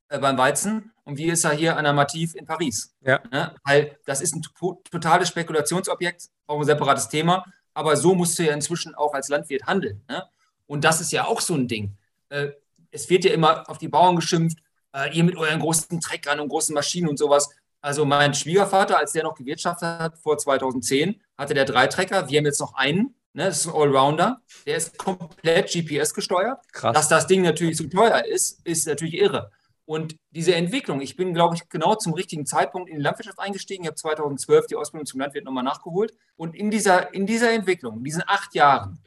[0.08, 2.94] äh, beim Weizen und wie ist er hier an der Mativ in Paris.
[3.02, 3.20] Ja.
[3.30, 3.54] Ne?
[3.64, 4.42] Weil das ist ein
[4.90, 9.66] totales Spekulationsobjekt, auch ein separates Thema, aber so musst du ja inzwischen auch als Landwirt
[9.66, 10.02] handeln.
[10.08, 10.24] Ne?
[10.66, 11.96] Und das ist ja auch so ein Ding.
[12.30, 12.48] Äh,
[12.90, 14.58] es wird ja immer auf die Bauern geschimpft,
[14.92, 17.50] äh, ihr mit euren großen Treckern und großen Maschinen und sowas.
[17.86, 22.28] Also mein Schwiegervater, als der noch gewirtschaftet hat vor 2010, hatte der drei Trecker.
[22.28, 23.14] Wir haben jetzt noch einen.
[23.32, 24.42] Ne, das ist ein Allrounder.
[24.66, 26.58] Der ist komplett GPS gesteuert.
[26.72, 26.96] Krass.
[26.96, 29.52] Dass das Ding natürlich so teuer ist, ist natürlich irre.
[29.84, 33.84] Und diese Entwicklung, ich bin, glaube ich, genau zum richtigen Zeitpunkt in die Landwirtschaft eingestiegen.
[33.84, 36.12] Ich habe 2012 die Ausbildung zum Landwirt nochmal nachgeholt.
[36.34, 38.98] Und in dieser, in dieser Entwicklung, in diesen acht Jahren,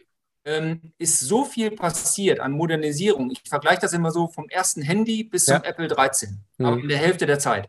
[0.46, 3.30] ähm, ist so viel passiert an Modernisierung.
[3.30, 5.58] Ich vergleiche das immer so vom ersten Handy bis ja.
[5.58, 6.65] zum Apple 13, mhm.
[6.65, 7.68] aber in der Hälfte der Zeit.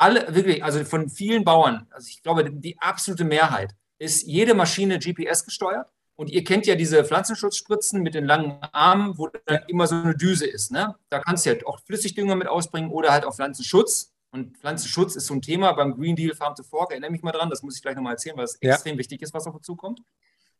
[0.00, 4.98] Alle, wirklich, also von vielen Bauern, also ich glaube, die absolute Mehrheit ist jede Maschine
[4.98, 5.88] GPS gesteuert.
[6.16, 10.16] Und ihr kennt ja diese Pflanzenschutzspritzen mit den langen Armen, wo dann immer so eine
[10.16, 10.70] Düse ist.
[10.70, 10.94] Ne?
[11.10, 14.12] Da kannst du ja auch Flüssigdünger mit ausbringen oder halt auch Pflanzenschutz.
[14.30, 16.92] Und Pflanzenschutz ist so ein Thema beim Green Deal Farm to Fork.
[16.92, 18.72] Erinnere mich mal dran, das muss ich gleich nochmal erzählen, weil es ja.
[18.72, 20.00] extrem wichtig ist, was auf uns zukommt.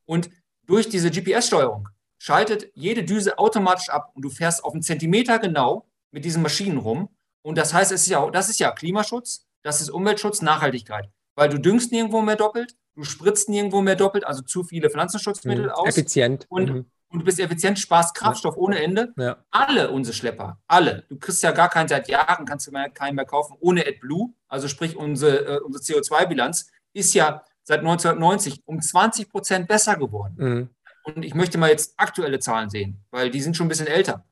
[0.05, 0.31] Und
[0.67, 5.87] durch diese GPS-Steuerung schaltet jede Düse automatisch ab und du fährst auf einen Zentimeter genau
[6.11, 7.09] mit diesen Maschinen rum.
[7.43, 11.09] Und das heißt, es ist ja, das ist ja Klimaschutz, das ist Umweltschutz, Nachhaltigkeit.
[11.35, 15.67] Weil du düngst nirgendwo mehr doppelt, du spritzt nirgendwo mehr doppelt, also zu viele Pflanzenschutzmittel
[15.67, 15.73] mhm.
[15.73, 15.89] aus.
[15.89, 16.47] Effizient.
[16.49, 16.91] Und, mhm.
[17.09, 18.61] und du bist effizient, sparst Kraftstoff ja.
[18.61, 19.13] ohne Ende.
[19.17, 19.45] Ja.
[19.51, 21.05] Alle unsere Schlepper, alle.
[21.09, 24.33] Du kriegst ja gar keinen seit Jahren, kannst du mehr, keinen mehr kaufen ohne AdBlue.
[24.49, 30.35] Also sprich, unsere, äh, unsere CO2-Bilanz ist ja seit 1990 um 20 Prozent besser geworden.
[30.37, 30.71] Mhm.
[31.05, 34.25] Und ich möchte mal jetzt aktuelle Zahlen sehen, weil die sind schon ein bisschen älter.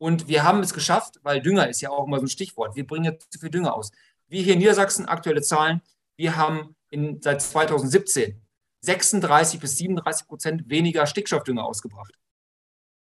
[0.00, 2.74] Und wir haben es geschafft, weil Dünger ist ja auch immer so ein Stichwort.
[2.74, 3.90] Wir bringen jetzt zu viel Dünger aus.
[4.28, 5.82] Wir hier in Niedersachsen, aktuelle Zahlen,
[6.16, 8.40] wir haben in, seit 2017
[8.82, 12.14] 36 bis 37 Prozent weniger Stickstoffdünger ausgebracht.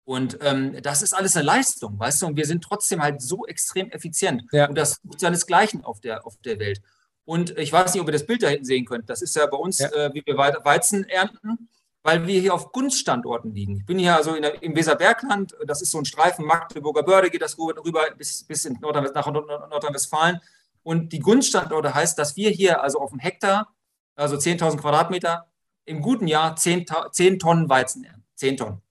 [0.05, 2.27] Und ähm, das ist alles eine Leistung, weißt du?
[2.29, 4.45] Und wir sind trotzdem halt so extrem effizient.
[4.53, 4.69] Ja.
[4.69, 6.81] Und das ist seinesgleichen auf der, auf der Welt.
[7.27, 9.11] Und ich weiß nicht, ob ihr das Bild da hinten sehen könnt.
[9.11, 9.89] Das ist ja bei uns, Ja.
[9.91, 11.69] äh, wie wir Weizen ernten,
[12.07, 13.79] weil wir hier auf Gunststandorten liegen.
[13.79, 15.57] Ich bin hier also der, im Weserbergland.
[15.66, 19.27] Das ist so ein Streifen Magdeburger Börde, geht das rüber bis, bis in Nordrhein, nach
[19.27, 20.38] Nord- Nordrhein-Westfalen.
[20.85, 23.75] Und die Gunststandorte heißt, dass wir hier also auf dem Hektar,
[24.14, 25.49] also 10.000 Quadratmeter,
[25.85, 28.23] im guten Jahr 10, Ta- 10 Tonnen Weizen ernten.
[28.37, 28.83] 10 Tonnen.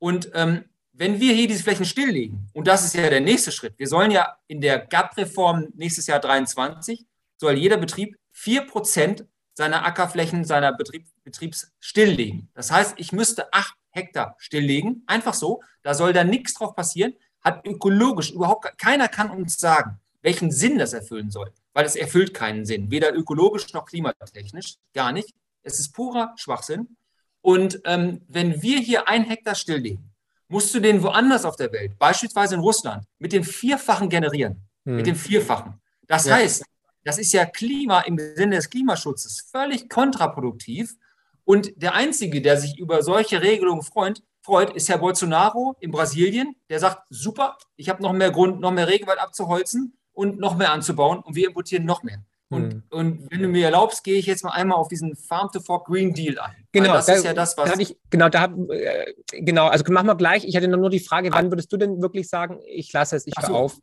[0.00, 3.74] Und ähm, wenn wir hier diese Flächen stilllegen, und das ist ja der nächste Schritt,
[3.78, 9.24] wir sollen ja in der GAP-Reform nächstes Jahr 23, soll jeder Betrieb 4%
[9.60, 12.48] seiner Ackerflächen, seiner Betrieb, Betriebs stilllegen.
[12.54, 17.12] Das heißt, ich müsste 8 Hektar stilllegen, einfach so, da soll dann nichts drauf passieren,
[17.42, 21.94] hat ökologisch überhaupt, ke- keiner kann uns sagen, welchen Sinn das erfüllen soll, weil es
[21.94, 25.34] erfüllt keinen Sinn, weder ökologisch noch klimatechnisch, gar nicht.
[25.62, 26.96] Es ist purer Schwachsinn.
[27.42, 30.10] Und ähm, wenn wir hier ein Hektar stilllegen,
[30.48, 34.62] musst du den woanders auf der Welt, beispielsweise in Russland, mit dem Vierfachen generieren.
[34.84, 35.74] Mit dem Vierfachen.
[36.06, 36.36] Das Ja.
[36.36, 36.64] heißt,
[37.04, 40.96] das ist ja Klima im Sinne des Klimaschutzes völlig kontraproduktiv.
[41.44, 46.54] Und der Einzige, der sich über solche Regelungen freut, freut ist Herr Bolsonaro in Brasilien.
[46.68, 50.72] Der sagt, super, ich habe noch mehr Grund, noch mehr Regenwald abzuholzen und noch mehr
[50.72, 52.22] anzubauen und wir importieren noch mehr.
[52.52, 52.82] Und, Hm.
[52.90, 55.86] und wenn du mir erlaubst, gehe ich jetzt mal einmal auf diesen Farm to Fork
[55.86, 56.66] Green Deal ein.
[56.72, 57.70] Genau, das da- ist ja das, Da was.
[57.70, 60.44] hatte ich, genau, da hab, äh, genau, also machen wir gleich.
[60.44, 63.34] Ich hatte nur die Frage, wann würdest du denn wirklich sagen, ich lasse es, ich
[63.38, 63.54] höre so.
[63.54, 63.78] auf?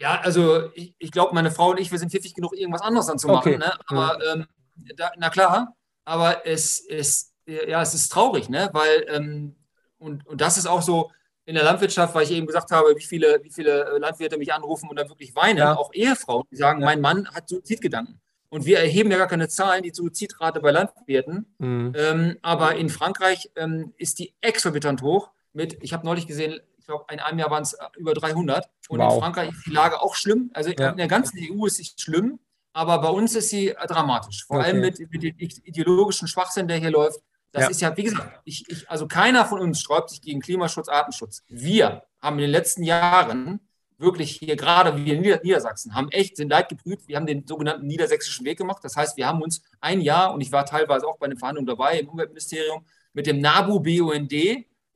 [0.00, 3.06] Ja, also ich, ich glaube, meine Frau und ich, wir sind pfiffig genug, irgendwas anderes
[3.06, 3.54] dann zu machen.
[3.54, 3.58] Okay.
[3.58, 3.72] Ne?
[3.86, 4.46] Aber ähm,
[4.96, 8.70] da, na klar, aber es ist, ja, es ist traurig, ne?
[8.72, 9.56] Weil, ähm,
[9.98, 11.10] und, und das ist auch so
[11.44, 14.88] in der Landwirtschaft, weil ich eben gesagt habe, wie viele, wie viele Landwirte mich anrufen
[14.88, 15.76] und dann wirklich weinen, Ja.
[15.76, 16.86] auch Ehefrauen, die sagen, Ja.
[16.86, 18.20] mein Mann hat Suizidgedanken.
[18.48, 21.54] Und wir erheben ja gar keine Zahlen, die Suizidrate bei Landwirten.
[21.60, 21.92] Hm.
[21.96, 25.30] Ähm, aber in Frankreich ähm, ist die exorbitant hoch.
[25.52, 26.60] Mit, ich habe neulich gesehen,
[26.90, 28.68] glaube, in einem Jahr waren es über 300.
[28.88, 29.14] Und Wow.
[29.14, 30.50] in Frankreich ist die Lage auch schlimm.
[30.54, 30.90] Also Ja.
[30.90, 32.38] in der ganzen EU ist sie schlimm,
[32.72, 34.44] aber bei uns ist sie äh, dramatisch.
[34.46, 34.66] Vor Okay.
[34.66, 37.20] allem mit, mit dem ideologischen Schwachsinn, der hier läuft.
[37.52, 37.68] Das Ja.
[37.70, 41.42] ist ja, wie gesagt, ich, ich, also keiner von uns sträubt sich gegen Klimaschutz, Artenschutz.
[41.48, 43.60] Wir haben in den letzten Jahren
[43.98, 47.06] wirklich hier gerade wir in Nieder Niedersachsen haben echt den Leid geprüft.
[47.08, 48.82] Wir haben den sogenannten niedersächsischen Weg gemacht.
[48.82, 51.66] Das heißt, wir haben uns ein Jahr, und ich war teilweise auch bei den Verhandlungen
[51.66, 54.32] dabei im Umweltministerium, mit dem NABU BUND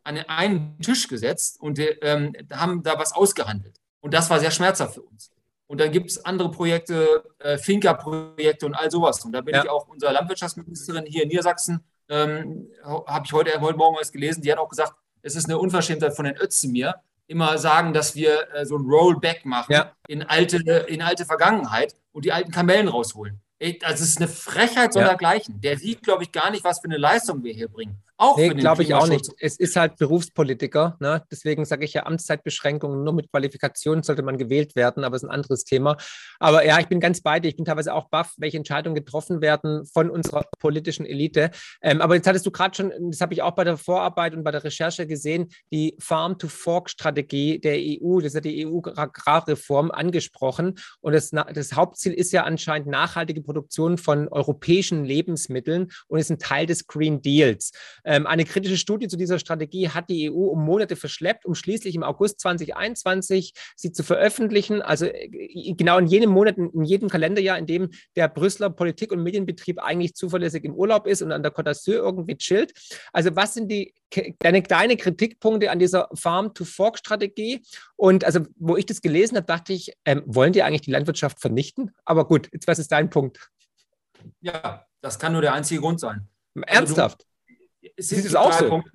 [0.05, 3.77] an einen Tisch gesetzt und ähm, haben da was ausgehandelt.
[4.01, 5.31] Und das war sehr schmerzhaft für uns.
[5.67, 9.25] Und dann gibt es andere Projekte, äh, Finca-Projekte und all sowas.
[9.25, 9.65] Und da bin Ja.
[9.65, 14.43] ich auch unserer Landwirtschaftsministerin hier in Niedersachsen, ähm, habe ich heute, heute Morgen erst gelesen,
[14.43, 18.47] die hat auch gesagt, es ist eine Unverschämtheit von den Özdemir, immer sagen, dass wir
[18.55, 19.93] äh, so ein Rollback machen Ja.
[20.07, 23.41] in, alte, in alte Vergangenheit und die alten Kamellen rausholen.
[23.65, 25.01] Ey, Das ist eine Frechheit Ja.
[25.01, 25.59] sondergleichen.
[25.59, 27.97] Der sieht, glaube ich, gar nicht, was für eine Leistung wir hier bringen.
[28.17, 29.29] Auch Nee, glaube ich auch nicht.
[29.41, 30.97] Es ist halt Berufspolitiker.
[31.01, 31.25] Ne?
[31.33, 33.03] Deswegen sage ich ja Amtszeitbeschränkungen.
[33.03, 35.97] Nur mit Qualifikation sollte man gewählt werden, aber es ist ein anderes Thema.
[36.39, 37.49] Aber ja, ich bin ganz bei dir.
[37.49, 41.51] Ich bin teilweise auch baff, welche Entscheidungen getroffen werden von unserer politischen Elite.
[41.83, 44.45] Ähm, aber jetzt hattest du gerade schon, das habe ich auch bei der Vorarbeit und
[44.45, 50.75] bei der Recherche gesehen, die Farm-to-Fork-Strategie der EU, das ist ja die EU-Agrarreform, angesprochen.
[51.01, 53.54] Und das, das Hauptziel ist ja anscheinend nachhaltige Produktion
[53.97, 57.73] von europäischen Lebensmitteln und ist ein Teil des Green Deals.
[58.05, 61.95] Ähm, eine kritische Studie zu dieser Strategie hat die EU um Monate verschleppt, um schließlich
[61.95, 64.83] im August 2021 sie zu veröffentlichen.
[64.83, 69.23] Also äh, genau in jedem Monat, in jedem Kalenderjahr, in dem der Brüsseler Politik- und
[69.23, 72.73] Medienbetrieb eigentlich zuverlässig im Urlaub ist und an der Côte d'Azur irgendwie chillt.
[73.13, 73.95] Also was sind die
[74.39, 77.63] deine kleine Kritikpunkte an dieser Farm-to-Fork-Strategie?
[77.97, 81.41] Und also, wo ich das gelesen habe, dachte ich, ähm, wollen die eigentlich die Landwirtschaft
[81.41, 81.93] vernichten?
[82.05, 83.44] Aber gut, jetzt was ist dein Punkt?
[84.41, 86.29] Ja, das kann nur der einzige Grund sein.
[86.67, 87.27] Ernsthaft?
[87.97, 88.69] Es Siehst sind du es auch so?
[88.69, 88.91] Punkte.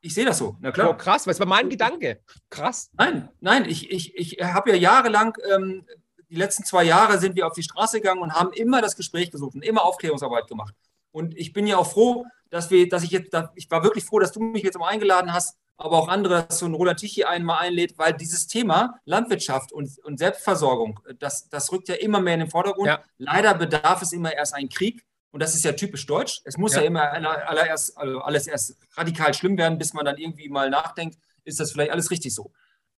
[0.00, 0.96] Ich sehe das so, na Oh, klar.
[0.96, 2.20] krass, was war mein Gedanke?
[2.48, 2.90] Krass.
[2.96, 5.84] Nein, nein, ich, ich, ich habe ja jahrelang, ähm,
[6.30, 9.30] die letzten zwei Jahre sind wir auf die Straße gegangen und haben immer das Gespräch
[9.32, 10.74] gesucht und immer Aufklärungsarbeit gemacht.
[11.10, 14.18] Und ich bin ja auch froh, dass wir, dass ich jetzt, ich war wirklich froh,
[14.20, 17.24] dass du mich jetzt mal eingeladen hast, aber auch andere, dass so ein Roland Tichy
[17.24, 22.34] einmal einlädt, weil dieses Thema Landwirtschaft und, und Selbstversorgung, das, das rückt ja immer mehr
[22.34, 22.88] in den Vordergrund.
[22.88, 23.02] Ja.
[23.18, 25.04] Leider bedarf es immer erst einen Krieg.
[25.32, 26.40] Und das ist ja typisch deutsch.
[26.44, 26.86] Es muss ja, Ja.
[26.86, 31.18] immer aller- allererst, also alles erst radikal schlimm werden, bis man dann irgendwie mal nachdenkt,
[31.44, 32.52] ist das vielleicht alles richtig so.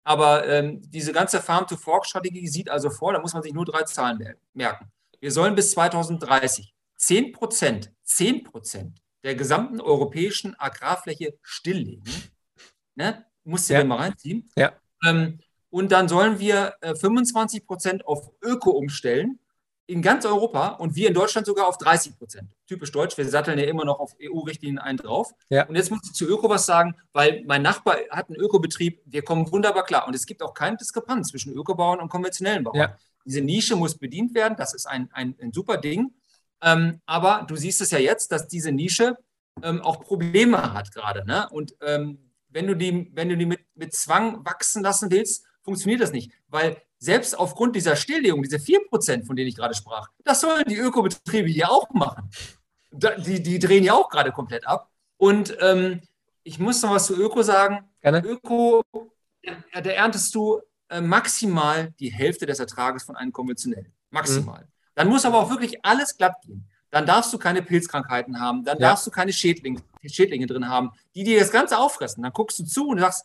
[0.04, 4.18] Aber ähm, diese ganze Farm-to-Fork-Strategie sieht also vor, da muss man sich nur drei Zahlen
[4.18, 4.92] mer- merken.
[5.18, 12.04] Wir sollen bis 2030 10 Prozent, 10 Prozent der gesamten europäischen Agrarfläche stilllegen.
[12.96, 13.24] Ne?
[13.44, 13.84] Musst du Ja.
[13.84, 14.50] mal reinziehen.
[14.56, 14.72] Ja.
[15.06, 15.38] Ähm,
[15.70, 19.38] und dann sollen wir äh, 25 Prozent auf Öko umstellen
[19.88, 22.50] in ganz Europa und wir in Deutschland sogar auf 30 Prozent.
[22.66, 25.32] Typisch deutsch, wir satteln ja immer noch auf EU-Richtlinien ein drauf.
[25.48, 25.64] Ja.
[25.66, 29.22] Und jetzt muss ich zu Öko was sagen, weil mein Nachbar hat einen Ökobetrieb, wir
[29.22, 30.08] kommen wunderbar klar.
[30.08, 32.76] Und es gibt auch keine Diskrepanz zwischen Ökobauern und konventionellen Bauern.
[32.76, 32.96] Ja.
[33.24, 36.12] Diese Nische muss bedient werden, das ist ein, ein, ein super Ding.
[36.62, 39.16] Ähm, aber du siehst es ja jetzt, dass diese Nische
[39.62, 41.24] ähm, auch Probleme hat gerade.
[41.26, 41.48] Ne?
[41.50, 42.25] Und ähm,
[42.56, 46.32] wenn du die, wenn du die mit, mit Zwang wachsen lassen willst, funktioniert das nicht.
[46.48, 50.76] Weil selbst aufgrund dieser Stilllegung, diese 4%, von denen ich gerade sprach, das sollen die
[50.76, 52.30] Ökobetriebe hier auch machen.
[52.90, 54.90] Die, die drehen ja auch gerade komplett ab.
[55.18, 56.00] Und ähm,
[56.44, 57.90] ich muss noch was zu Öko sagen.
[58.00, 58.24] Gerne.
[58.24, 58.82] Öko,
[59.42, 63.92] da, da erntest du äh, maximal die Hälfte des Ertrages von einem konventionellen.
[64.08, 64.62] Maximal.
[64.62, 64.68] Mhm.
[64.94, 66.66] Dann muss aber auch wirklich alles glatt gehen.
[66.90, 68.90] Dann darfst du keine Pilzkrankheiten haben, dann ja.
[68.90, 72.22] darfst du keine Schädlinge, Schädlinge drin haben, die dir das Ganze auffressen.
[72.22, 73.24] Dann guckst du zu und sagst,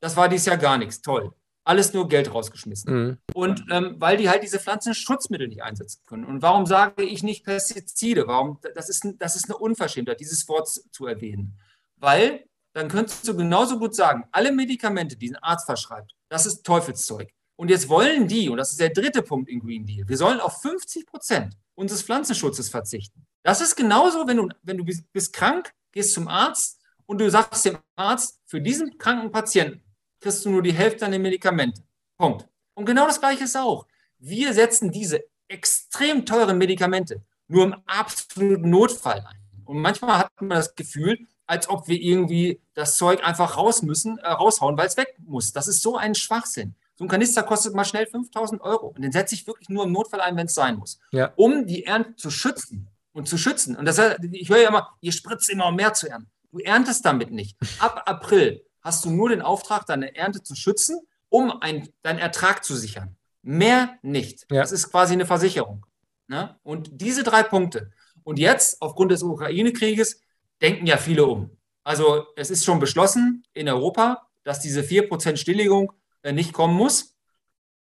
[0.00, 1.32] das war dieses Jahr gar nichts, toll
[1.64, 2.94] alles nur Geld rausgeschmissen.
[2.94, 3.18] Mhm.
[3.34, 6.24] Und ähm, weil die halt diese Pflanzenschutzmittel nicht einsetzen können.
[6.24, 8.26] Und warum sage ich nicht Pestizide?
[8.26, 8.58] Warum?
[8.74, 11.58] Das ist, das ist eine Unverschämtheit, dieses Wort zu erwähnen.
[11.96, 16.64] Weil dann könntest du genauso gut sagen, alle Medikamente, die ein Arzt verschreibt, das ist
[16.64, 17.30] Teufelszeug.
[17.62, 20.40] Und jetzt wollen die, und das ist der dritte Punkt im Green Deal, wir sollen
[20.40, 23.24] auf 50 Prozent unseres Pflanzenschutzes verzichten.
[23.44, 27.30] Das ist genauso, wenn du, wenn du bist, bist krank, gehst zum Arzt und du
[27.30, 29.80] sagst dem Arzt, für diesen kranken Patienten
[30.18, 31.84] kriegst du nur die Hälfte an den Medikamenten.
[32.18, 32.48] Punkt.
[32.74, 33.86] Und genau das Gleiche ist auch.
[34.18, 39.62] Wir setzen diese extrem teuren Medikamente nur im absoluten Notfall ein.
[39.66, 44.18] Und manchmal hat man das Gefühl, als ob wir irgendwie das Zeug einfach raus müssen,
[44.18, 45.52] äh, raushauen, weil es weg muss.
[45.52, 46.74] Das ist so ein Schwachsinn.
[46.94, 48.88] So ein Kanister kostet mal schnell 5000 Euro.
[48.88, 50.98] Und den setze ich wirklich nur im Notfall ein, wenn es sein muss.
[51.10, 51.32] Ja.
[51.36, 53.76] Um die Ernte zu schützen und zu schützen.
[53.76, 53.98] Und das,
[54.30, 56.30] ich höre ja immer, ihr spritzt immer um mehr zu ernten.
[56.50, 57.56] Du erntest damit nicht.
[57.78, 62.64] Ab April hast du nur den Auftrag, deine Ernte zu schützen, um ein, deinen Ertrag
[62.64, 63.16] zu sichern.
[63.42, 64.46] Mehr nicht.
[64.50, 64.60] Ja.
[64.60, 65.86] Das ist quasi eine Versicherung.
[66.28, 66.56] Ne?
[66.62, 67.90] Und diese drei Punkte.
[68.22, 70.20] Und jetzt, aufgrund des Ukraine-Krieges,
[70.60, 71.50] denken ja viele um.
[71.84, 75.92] Also es ist schon beschlossen in Europa, dass diese 4% Stilllegung
[76.30, 77.16] nicht kommen muss.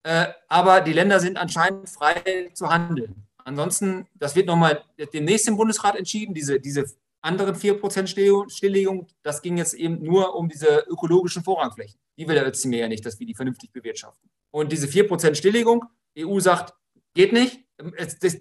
[0.03, 3.27] Äh, aber die Länder sind anscheinend frei zu handeln.
[3.45, 6.87] Ansonsten, das wird nochmal demnächst im Bundesrat entschieden, diese, diese
[7.21, 8.07] anderen 4%
[8.49, 11.99] Stilllegung, das ging jetzt eben nur um diese ökologischen Vorrangflächen.
[12.17, 14.31] Die will der Özdemir ja nicht, dass wir die vernünftig bewirtschaften.
[14.51, 15.85] Und diese 4% Stilllegung,
[16.19, 16.75] EU sagt,
[17.15, 17.61] geht nicht.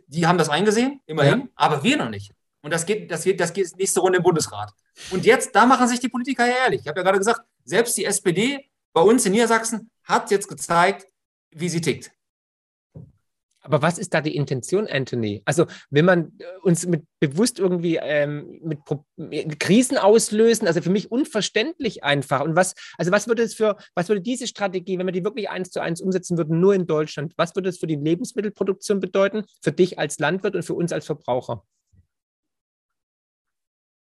[0.08, 1.48] die haben das eingesehen, immerhin, ja.
[1.56, 2.32] aber wir noch nicht.
[2.62, 4.74] Und das geht, das geht, das geht nächste Runde im Bundesrat.
[5.12, 6.82] Und jetzt, da machen sich die Politiker ja ehrlich.
[6.82, 11.06] Ich habe ja gerade gesagt, selbst die SPD bei uns in Niedersachsen hat jetzt gezeigt,
[11.52, 12.12] wie sie tickt.
[13.62, 15.42] Aber was ist da die Intention, Anthony?
[15.46, 18.80] Also, wenn man äh, uns mit bewusst irgendwie ähm, mit,
[19.18, 22.42] mit, Krisen auslösen, also für mich unverständlich einfach.
[22.42, 25.50] Und was, also was würde es für, was würde diese Strategie, wenn wir die wirklich
[25.50, 29.44] eins zu eins umsetzen würden, nur in Deutschland, was würde es für die Lebensmittelproduktion bedeuten,
[29.62, 31.64] für dich als Landwirt und für uns als Verbraucher?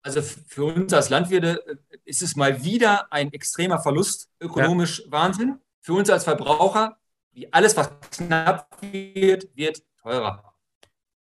[0.04, 5.10] Also für uns als Landwirte äh, ist es mal wieder ein extremer Verlust, ökonomisch ja.
[5.10, 5.58] Wahnsinn.
[5.80, 6.96] Für uns als Verbraucher
[7.32, 10.54] wie alles, was knapp wird, wird teurer.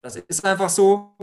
[0.02, 1.16] Das ist einfach so.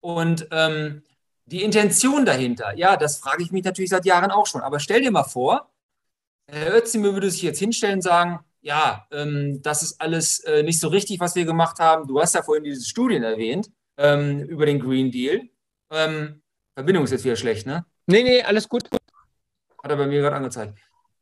[0.00, 1.02] Und ähm,
[1.44, 4.62] die Intention dahinter, ja, das frage ich mich natürlich seit Jahren auch schon.
[4.62, 5.70] Aber stell dir mal vor,
[6.46, 10.80] Herr Özdemir würde sich jetzt hinstellen und sagen, ja, ähm, das ist alles äh, nicht
[10.80, 12.06] so richtig, was wir gemacht haben.
[12.06, 15.42] Du hast ja vorhin diese Studien erwähnt ähm, über den Green Deal.
[15.90, 16.41] Ähm,
[16.74, 17.84] Verbindung ist jetzt wieder schlecht, ne?
[18.06, 18.84] Nee, nee, alles gut.
[19.82, 20.78] Hat er bei mir gerade angezeigt.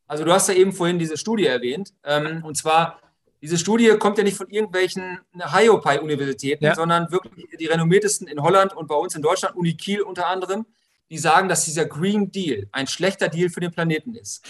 [0.07, 1.93] Also du hast ja eben vorhin diese Studie erwähnt.
[2.05, 3.01] Ähm, und zwar,
[3.41, 6.75] diese Studie kommt ja nicht von irgendwelchen Hiopai-Universitäten, ja.
[6.75, 10.67] sondern wirklich die renommiertesten in Holland und bei uns in Deutschland, Uni Kiel unter anderem,
[11.11, 14.45] die sagen, dass dieser Green Deal ein schlechter Deal für den Planeten ist.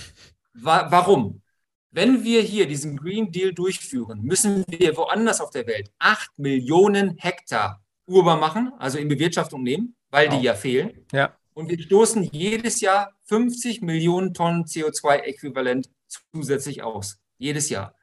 [0.55, 1.43] Wa warum?
[1.91, 7.17] Wenn wir hier diesen Green Deal durchführen, müssen wir woanders auf der Welt acht Millionen
[7.19, 10.39] Hektar urbar machen, also in Bewirtschaftung nehmen, weil wow.
[10.39, 11.07] die ja fehlen.
[11.13, 11.37] Ja.
[11.55, 15.89] Und wir stoßen jedes Jahr 50 Millionen Tonnen CO2-Äquivalent
[16.33, 17.19] zusätzlich aus.
[17.39, 17.95] Jedes Jahr.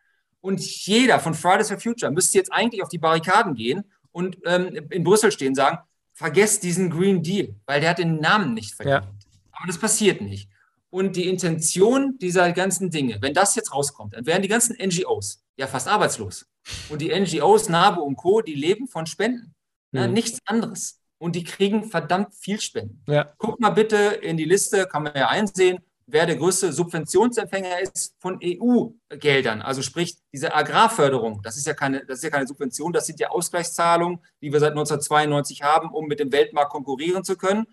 [0.41, 4.87] Und jeder von Fridays for Future müsste jetzt eigentlich auf die Barrikaden gehen und ähm,
[4.89, 5.79] in Brüssel stehen und sagen,
[6.13, 9.05] vergesst diesen Green Deal, weil der hat den Namen nicht verdient.
[9.05, 9.11] Ja.
[9.51, 10.49] Aber das passiert nicht.
[10.89, 15.43] Und die Intention dieser ganzen Dinge, wenn das jetzt rauskommt, dann wären die ganzen NGOs
[15.57, 16.45] ja fast arbeitslos.
[16.89, 19.53] Und die NGOs, NABU und Co., die leben von Spenden.
[19.91, 19.99] Mhm.
[19.99, 23.03] Ja, nichts anderes und die kriegen verdammt viel Spenden.
[23.07, 23.33] Ja.
[23.37, 28.15] Guck mal bitte in die Liste, kann man ja einsehen, wer der größte Subventionsempfänger ist
[28.19, 29.61] von EU-Geldern.
[29.61, 33.19] Also sprich, diese Agrarförderung, das ist, ja keine, das ist ja keine Subvention, das sind
[33.19, 37.67] ja Ausgleichszahlungen, die wir seit 1992 haben, um mit dem Weltmarkt konkurrieren zu können.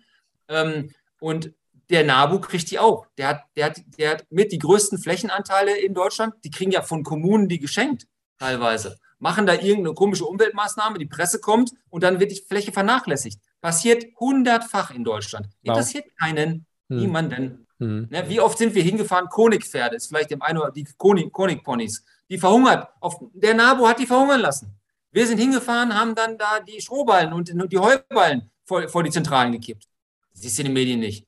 [0.49, 1.53] Ähm, und
[1.89, 3.07] der NABU kriegt die auch.
[3.17, 6.35] Der hat, der, hat, der hat mit die größten Flächenanteile in Deutschland.
[6.43, 8.97] Die kriegen ja von Kommunen die geschenkt, teilweise.
[9.25, 13.39] Machen da irgendeine komische Umweltmaßnahme, die Presse kommt und dann wird die Fläche vernachlässigt.
[13.59, 15.47] Passiert hundertfach in Deutschland.
[15.63, 16.13] Interessiert wow.
[16.19, 16.97] keinen, hm.
[16.97, 17.67] niemanden.
[17.79, 18.07] Hm.
[18.11, 19.27] Ne, wie oft sind wir hingefahren?
[19.27, 22.05] Konigpferde ist vielleicht dem einen oder die Konigponys.
[22.29, 22.87] Die verhungert.
[22.99, 24.79] Auf, der NABU hat die verhungern lassen.
[25.09, 29.53] Wir sind hingefahren, haben dann da die Strohballen und die Heuballen vor, vor die Zentralen
[29.53, 29.87] gekippt.
[30.33, 31.25] Siehst du in den Medien nicht.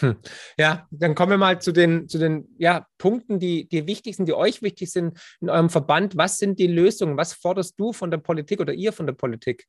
[0.00, 0.16] Hm.
[0.58, 4.26] Ja, dann kommen wir mal zu den, zu den ja, Punkten, die, die wichtig sind,
[4.26, 6.16] die euch wichtig sind in eurem Verband.
[6.16, 7.16] Was sind die Lösungen?
[7.16, 9.66] Was forderst du von der Politik oder ihr von der Politik?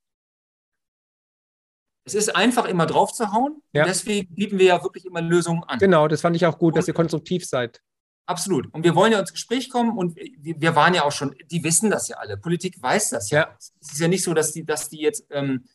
[2.05, 3.61] Es ist einfach immer drauf zu hauen.
[3.71, 3.85] Ja.
[3.85, 5.79] Deswegen bieten wir ja wirklich immer Lösungen an.
[5.79, 7.81] Genau, das fand ich auch gut, und, dass ihr konstruktiv seid.
[8.25, 8.71] Absolut.
[8.73, 11.89] Und wir wollen ja ins Gespräch kommen und wir waren ja auch schon, die wissen
[11.89, 12.37] das ja alle.
[12.37, 13.41] Politik weiß das ja.
[13.41, 13.55] ja.
[13.57, 15.65] Es ist ja nicht so, dass die, dass die jetzt ähm,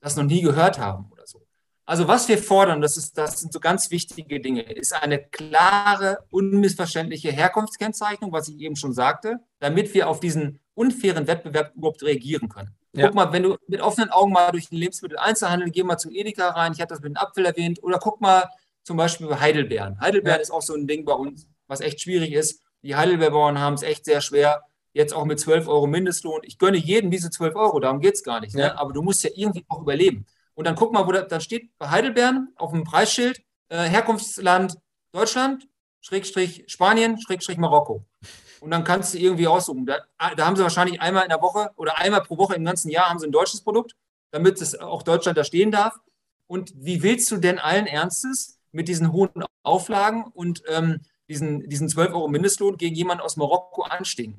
[0.00, 1.39] das noch nie gehört haben oder so.
[1.90, 6.18] Also was wir fordern, das, ist, das sind so ganz wichtige Dinge, ist eine klare,
[6.30, 12.48] unmissverständliche Herkunftskennzeichnung, was ich eben schon sagte, damit wir auf diesen unfairen Wettbewerb überhaupt reagieren
[12.48, 12.76] können.
[12.92, 13.06] Ja.
[13.06, 16.50] Guck mal, wenn du mit offenen Augen mal durch den Lebensmitteleinzelhandel, geh mal zum Edeka
[16.50, 18.48] rein, ich hatte das mit dem Apfel erwähnt, oder guck mal
[18.84, 20.00] zum Beispiel bei Heidelbeeren.
[20.00, 20.42] Heidelbeeren ja.
[20.42, 22.62] ist auch so ein Ding bei uns, was echt schwierig ist.
[22.82, 24.62] Die Heidelbeerbauern haben es echt sehr schwer,
[24.92, 26.42] jetzt auch mit 12 Euro Mindestlohn.
[26.44, 28.54] Ich gönne jedem diese 12 Euro, darum geht es gar nicht.
[28.54, 28.62] Ne?
[28.62, 28.68] Ja.
[28.68, 28.78] Ne?
[28.78, 30.24] Aber du musst ja irgendwie auch überleben.
[30.54, 34.76] Und dann guck mal, wo da, da steht bei Heidelbeeren auf dem Preisschild äh, Herkunftsland
[35.12, 35.66] Deutschland,
[36.00, 38.04] Schrägstrich Spanien, Schrägstrich Marokko.
[38.60, 39.86] Und dann kannst du irgendwie aussuchen.
[39.86, 40.00] Da,
[40.36, 43.08] da, haben sie wahrscheinlich einmal in der Woche oder einmal pro Woche im ganzen Jahr
[43.08, 43.96] haben sie ein deutsches Produkt,
[44.30, 45.98] damit es auch Deutschland da stehen darf.
[46.46, 51.88] Und wie willst du denn allen Ernstes mit diesen hohen Auflagen und ähm, diesen, diesen
[51.88, 54.36] 12 Euro Mindestlohn gegen jemanden aus Marokko anstehen?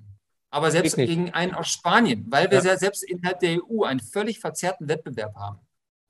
[0.49, 2.77] Aber selbst gegen einen aus Spanien, weil wir ja.
[2.77, 5.59] selbst innerhalb der EU einen völlig verzerrten Wettbewerb haben.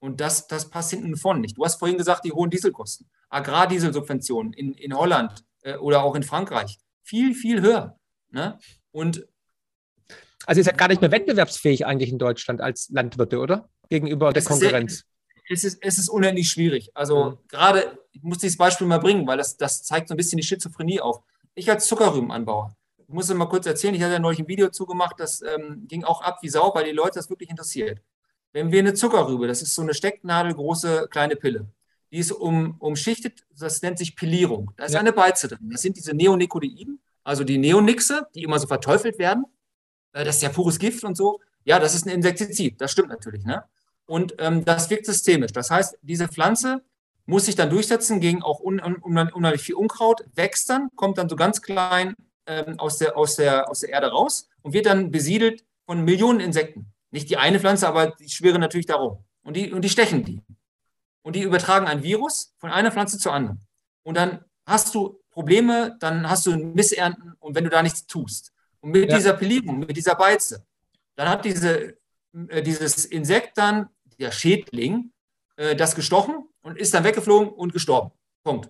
[0.02, 1.58] Und das, das passt hinten von nicht.
[1.58, 3.08] Du hast vorhin gesagt, die hohen Dieselkosten.
[3.30, 6.80] Agrardieselsubventionen in, in Holland äh, oder auch in Frankreich.
[7.04, 8.00] Viel, viel höher.
[8.32, 8.58] Ne?
[8.92, 9.28] Und
[10.48, 13.70] also ihr seid gar nicht mehr wettbewerbsfähig eigentlich in Deutschland als Landwirte, oder?
[13.90, 15.04] Gegenüber der Konkurrenz.
[15.48, 16.90] Es, ist, es ist unendlich schwierig.
[16.96, 17.38] Also mhm.
[17.48, 20.44] gerade, ich muss dieses Beispiel mal bringen, weil das, das zeigt so ein bisschen die
[20.44, 21.22] Schizophrenie auf.
[21.54, 24.70] Ich als Zuckerrübenanbauer, ich muss es mal kurz erzählen, ich hatte ja neulich ein Video
[24.70, 28.00] zugemacht, das ähm, ging auch ab wie Sau, weil die Leute das wirklich interessiert.
[28.54, 31.68] Wenn wir eine Zuckerrübe, das ist so eine stecknadelgroße kleine Pille,
[32.12, 34.72] die ist um, umschichtet, das nennt sich Pilierung.
[34.76, 35.00] Da ist ja.
[35.00, 35.70] eine Beize drin.
[35.72, 39.46] Das sind diese Neonicotinoiden, also die Neonixe, die immer so verteufelt werden.
[40.14, 41.40] Äh, das ist ja pures Gift und so.
[41.64, 43.46] Ja, das ist ein Insektizid, das stimmt natürlich.
[43.46, 43.64] Ne?
[44.06, 45.54] Und ähm, das wirkt systemisch.
[45.54, 46.84] Das heißt, diese Pflanze
[47.26, 51.30] muss sich dann durchsetzen gegen auch un, un, unheimlich viel Unkraut, wächst dann, kommt dann
[51.30, 55.12] so ganz klein ähm, aus, der, aus, der, aus der Erde raus und wird dann
[55.12, 56.91] besiedelt von Millionen Insekten.
[57.12, 59.24] Nicht die eine Pflanze, aber die schwirren natürlich darum.
[59.44, 60.42] Und die, und die stechen die.
[61.22, 63.60] Und die übertragen ein Virus von einer Pflanze zur anderen.
[64.04, 68.54] Und dann hast du Probleme, dann hast du Missernten und wenn du da nichts tust.
[68.80, 69.18] Und mit ja.
[69.18, 70.66] dieser Pelierung, mit dieser Beize,
[71.16, 71.98] dann hat diese,
[72.48, 73.90] äh, dieses Insekt dann,
[74.20, 75.12] der Schädling,
[75.56, 78.12] äh, das gestochen und ist dann weggeflogen und gestorben.
[78.44, 78.70] Punkt.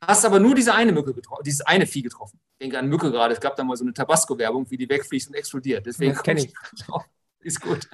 [0.00, 2.40] Hast aber nur diese eine Mücke getroffen, dieses eine Vieh getroffen.
[2.52, 3.34] Ich denke an Mücke gerade.
[3.34, 5.84] Es gab da mal so eine Tabasco-Werbung, wie die wegfliegt und explodiert.
[5.84, 6.54] Deswegen kenne ich.
[7.44, 7.88] ist gut.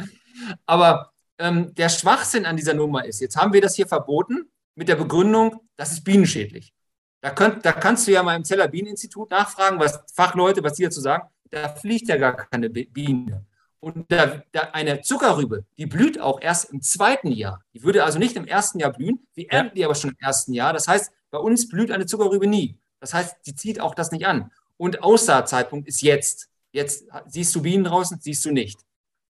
[0.66, 4.88] Aber ähm, der Schwachsinn an dieser Nummer ist, jetzt haben wir das hier verboten mit
[4.88, 6.72] der Begründung, das ist bienenschädlich.
[7.20, 10.84] Da, könnt, da kannst du ja mal im Zeller Bieneninstitut nachfragen, was Fachleute, was die
[10.84, 11.28] dazu sagen.
[11.50, 13.46] Da fliegt ja gar keine Biene.
[13.80, 17.62] Und da, da eine Zuckerrübe, die blüht auch erst im zweiten Jahr.
[17.72, 19.26] Die würde also nicht im ersten Jahr blühen.
[19.34, 20.72] Wir ernten die aber schon im ersten Jahr.
[20.72, 22.78] Das heißt, bei uns blüht eine Zuckerrübe nie.
[23.00, 24.50] Das heißt, die zieht auch das nicht an.
[24.76, 26.48] Und Aussaatzeitpunkt ist jetzt.
[26.72, 28.78] Jetzt siehst du Bienen draußen, siehst du nicht.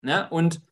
[0.07, 0.28] Ne?
[0.30, 0.62] Und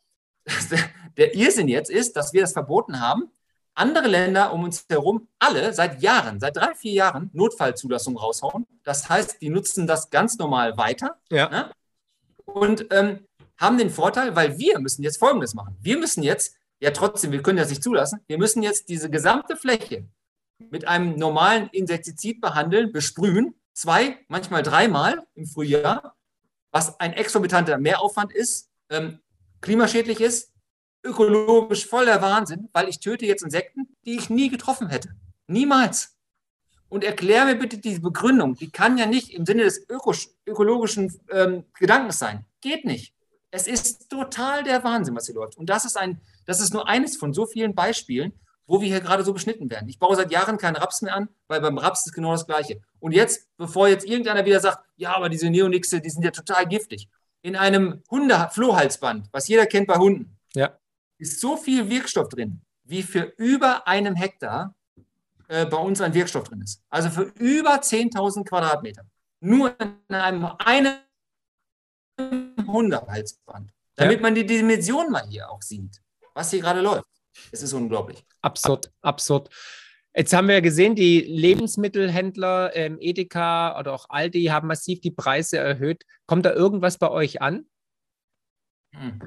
[1.16, 3.30] der Irrsinn jetzt ist, dass wir das verboten haben.
[3.74, 8.66] Andere Länder um uns herum, alle seit Jahren, seit drei, vier Jahren Notfallzulassung raushauen.
[8.85, 11.18] Das heißt, die nutzen das ganz normal weiter.
[11.30, 11.49] Ja.
[11.49, 11.70] Ne?
[12.45, 13.26] Und ähm,
[13.59, 15.76] haben den Vorteil, weil wir müssen jetzt Folgendes machen.
[15.80, 19.57] Wir müssen jetzt, ja trotzdem, wir können das nicht zulassen, wir müssen jetzt diese gesamte
[19.57, 20.07] Fläche
[20.70, 26.14] mit einem normalen Insektizid behandeln, besprühen, zwei, manchmal dreimal im Frühjahr,
[26.70, 29.18] was ein exorbitanter Mehraufwand ist, ähm,
[29.65, 30.53] klimaschädlich ist,
[31.03, 35.11] ökologisch voller Wahnsinn, weil ich töte jetzt Insekten, die ich nie getroffen hätte.
[35.47, 36.17] Niemals.
[36.89, 38.55] Und erklär mir bitte diese Begründung.
[38.55, 39.87] Die kann ja nicht im Sinne des
[40.47, 42.45] ökologischen ähm, Gedankens sein.
[42.61, 43.15] Geht nicht.
[43.51, 45.57] Es ist total der Wahnsinn, was hier läuft.
[45.57, 48.33] Und das ist, ein, das ist nur eines von so vielen Beispielen,
[48.67, 49.89] wo wir hier gerade so beschnitten werden.
[49.89, 52.81] Ich baue seit Jahren keinen Raps mehr an, weil beim Raps ist genau das Gleiche.
[52.99, 56.67] Und jetzt, bevor jetzt irgendeiner wieder sagt, ja, aber diese Neonixe, die sind ja total
[56.67, 57.09] giftig
[57.45, 60.78] in einem Hunde-Flohhalsband, was jeder kennt bei Hunden, ja.
[61.18, 64.74] ist so viel Wirkstoff drin, wie für über einem Hektar
[65.49, 66.82] äh, bei uns ein Wirkstoff drin ist.
[66.88, 69.05] Also für über 10.000 Quadratmeter.
[69.40, 70.97] Nur in einem, einem
[72.66, 73.70] Hundehalsband.
[73.97, 74.22] Damit ja.
[74.22, 76.01] man die Dimension mal hier auch sieht,
[76.32, 77.05] was hier gerade läuft.
[77.53, 78.24] Es ist unglaublich.
[78.40, 79.51] Absurd, absurd.
[80.17, 85.11] Jetzt haben wir ja gesehen, die Lebensmittelhändler, ähm, Edeka oder auch Aldi haben massiv die
[85.11, 86.05] Preise erhöht.
[86.27, 87.67] Kommt da irgendwas bei euch an?
[88.95, 89.21] Hm.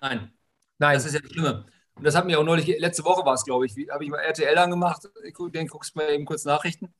[0.00, 0.32] Nein.
[0.78, 0.94] Nein.
[0.94, 1.64] Das ist ja das Schlimme.
[1.94, 4.18] Und das hat mir auch neulich, letzte Woche war es, glaube ich, habe ich mal
[4.18, 5.08] RTL angemacht,
[5.54, 6.92] den guckst du mal eben kurz Nachrichten.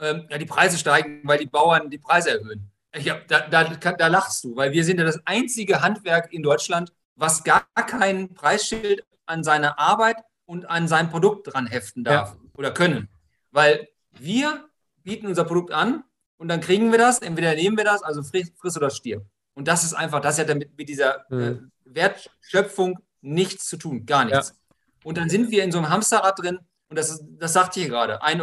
[0.00, 2.70] Ähm, ja, die Preise steigen, weil die Bauern die Preise erhöhen.
[2.94, 6.92] Hab, da, da, da, lachst du, weil wir sind ja das einzige Handwerk in Deutschland,
[7.14, 12.45] was gar kein Preisschild an seine Arbeit und an sein Produkt dran heften darf ja.
[12.56, 13.08] Oder können.
[13.50, 13.88] Weil
[14.18, 14.68] wir
[15.02, 16.04] bieten unser Produkt an
[16.36, 19.24] und dann kriegen wir das, entweder nehmen wir das, also friss, friss oder stirb.
[19.54, 21.70] Und das ist einfach, das hat ja mit, dieser mhm.
[21.86, 24.48] äh, Wertschöpfung nichts zu tun, gar nichts.
[24.48, 24.74] Ja.
[25.04, 28.22] Und dann sind wir in so einem Hamsterrad drin und das, das sagt ihr gerade,
[28.22, 28.42] 1,20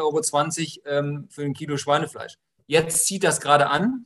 [0.86, 2.36] Euro ähm, für ein Kilo Schweinefleisch.
[2.68, 4.06] Jetzt zieht das gerade an,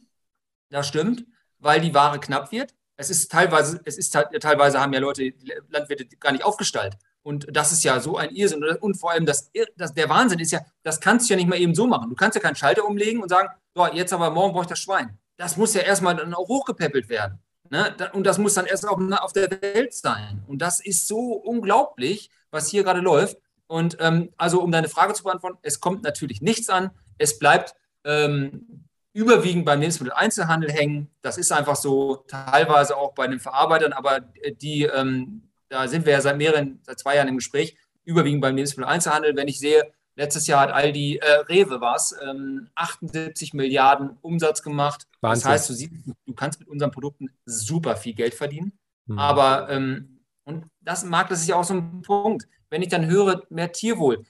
[0.69, 1.25] das stimmt,
[1.59, 2.73] weil die Ware knapp wird.
[2.97, 5.33] Es ist teilweise, es ist teilweise haben ja Leute,
[5.69, 6.99] Landwirte gar nicht aufgestaltet.
[7.27, 8.63] Und das ist ja so ein Irrsinn.
[8.63, 11.59] Und vor allem das, das, der Wahnsinn ist ja, das kannst du ja nicht mal
[11.59, 12.09] eben so machen.
[12.09, 14.79] Du kannst ja keinen Schalter umlegen und sagen, so, jetzt aber morgen brauche ich das
[14.79, 15.17] Schwein.
[15.35, 17.39] Das muss ja erstmal dann auch hochgepäppelt werden.
[17.69, 17.93] Ne?
[18.13, 20.41] Und das muss dann erst auf, auf der Welt sein.
[20.47, 23.35] Und das ist so unglaublich, was hier gerade läuft.
[23.67, 26.91] Und ähm, also, um deine Frage zu beantworten, es kommt natürlich nichts an.
[27.17, 27.75] Es bleibt
[28.05, 31.11] ähm, überwiegend beim Lebensmitteleinzelhandel hängen.
[31.21, 34.21] Das ist einfach so, teilweise auch bei den Verarbeitern, aber
[34.61, 38.55] die, ähm, da sind wir ja seit mehreren, seit zwei Jahren im Gespräch, überwiegend beim
[38.55, 39.35] Lebensmitteleinzelhandel.
[39.35, 44.61] Wenn ich sehe, letztes Jahr hat Aldi, äh, Rewe war es, ähm, 78 Milliarden Umsatz
[44.61, 45.07] gemacht.
[45.21, 45.43] Wahnsinn.
[45.43, 45.91] Das heißt, du, siehst,
[46.25, 48.77] du kannst mit unseren Produkten super viel Geld verdienen.
[49.05, 49.19] Mhm.
[49.19, 52.47] Aber, ähm, und das mag, das ist ja auch so ein Punkt.
[52.69, 54.25] Wenn ich dann höre, mehr Tierwohl,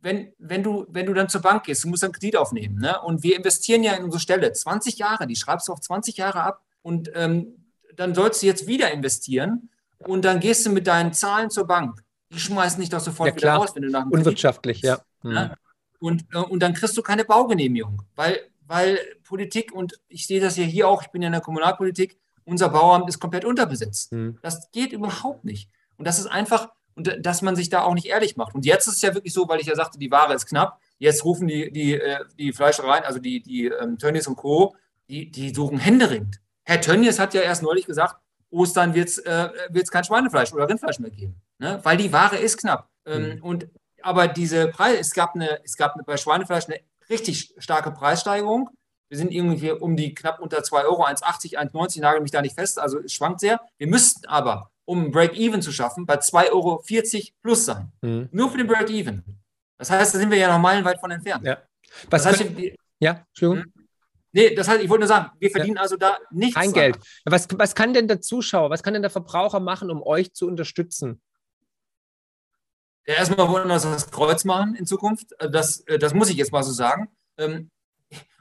[0.00, 2.78] wenn, wenn, du, wenn du dann zur Bank gehst, du musst dann Kredit aufnehmen.
[2.78, 3.00] Ne?
[3.02, 6.42] Und wir investieren ja in unsere Stelle 20 Jahre, die schreibst du auf 20 Jahre
[6.42, 7.66] ab und ähm,
[7.96, 12.02] dann sollst du jetzt wieder investieren und dann gehst du mit deinen Zahlen zur Bank.
[12.30, 14.98] Die schmeißen dich doch sofort ja, wieder raus, wenn du nach dem Unwirtschaftlich, ja.
[15.22, 15.56] Ne?
[15.98, 20.56] Und, äh, und dann kriegst du keine Baugenehmigung, weil, weil Politik, und ich sehe das
[20.56, 24.12] ja hier auch, ich bin ja in der Kommunalpolitik, unser Bauamt ist komplett unterbesetzt.
[24.12, 24.38] Mhm.
[24.42, 25.68] Das geht überhaupt nicht.
[25.96, 28.54] Und das ist einfach, und dass man sich da auch nicht ehrlich macht.
[28.54, 30.80] Und jetzt ist es ja wirklich so, weil ich ja sagte, die Ware ist knapp.
[30.98, 34.74] Jetzt rufen die, die, äh, die Fleischereien, also die, die ähm, Tönnies und Co.,
[35.08, 36.40] die, die suchen händeringend.
[36.64, 38.16] Herr Tönnies hat ja erst neulich gesagt,
[38.50, 39.48] Ostern wird es äh,
[39.90, 41.80] kein Schweinefleisch oder Rindfleisch mehr geben, ne?
[41.82, 42.88] weil die Ware ist knapp.
[43.04, 43.42] Ähm, mhm.
[43.42, 43.68] und,
[44.02, 48.70] aber diese Preise, es gab, eine, es gab bei Schweinefleisch eine richtig starke Preissteigerung.
[49.08, 52.54] Wir sind irgendwie um die knapp unter 2 Euro, 1,80, 1,90, nagel mich da nicht
[52.54, 53.60] fest, also es schwankt sehr.
[53.78, 56.82] Wir müssten aber, um ein Break-Even zu schaffen, bei 2,40 Euro
[57.42, 57.92] plus sein.
[58.02, 58.28] Mhm.
[58.32, 59.22] Nur für den Break-Even.
[59.78, 61.44] Das heißt, da sind wir ja noch meilenweit von entfernt.
[61.44, 61.58] Ja.
[62.10, 63.72] Was das heißt, wir, ja, Entschuldigung.
[64.36, 65.82] Nee, das heißt, ich wollte nur sagen, wir verdienen ja.
[65.82, 66.54] also da nichts.
[66.54, 66.98] Kein Geld.
[67.24, 70.46] Was, was kann denn der Zuschauer, was kann denn der Verbraucher machen, um euch zu
[70.46, 71.22] unterstützen?
[73.06, 75.28] Ja, erstmal wollen wir das Kreuz machen in Zukunft.
[75.38, 77.08] Das, das muss ich jetzt mal so sagen.
[77.38, 77.70] Ähm,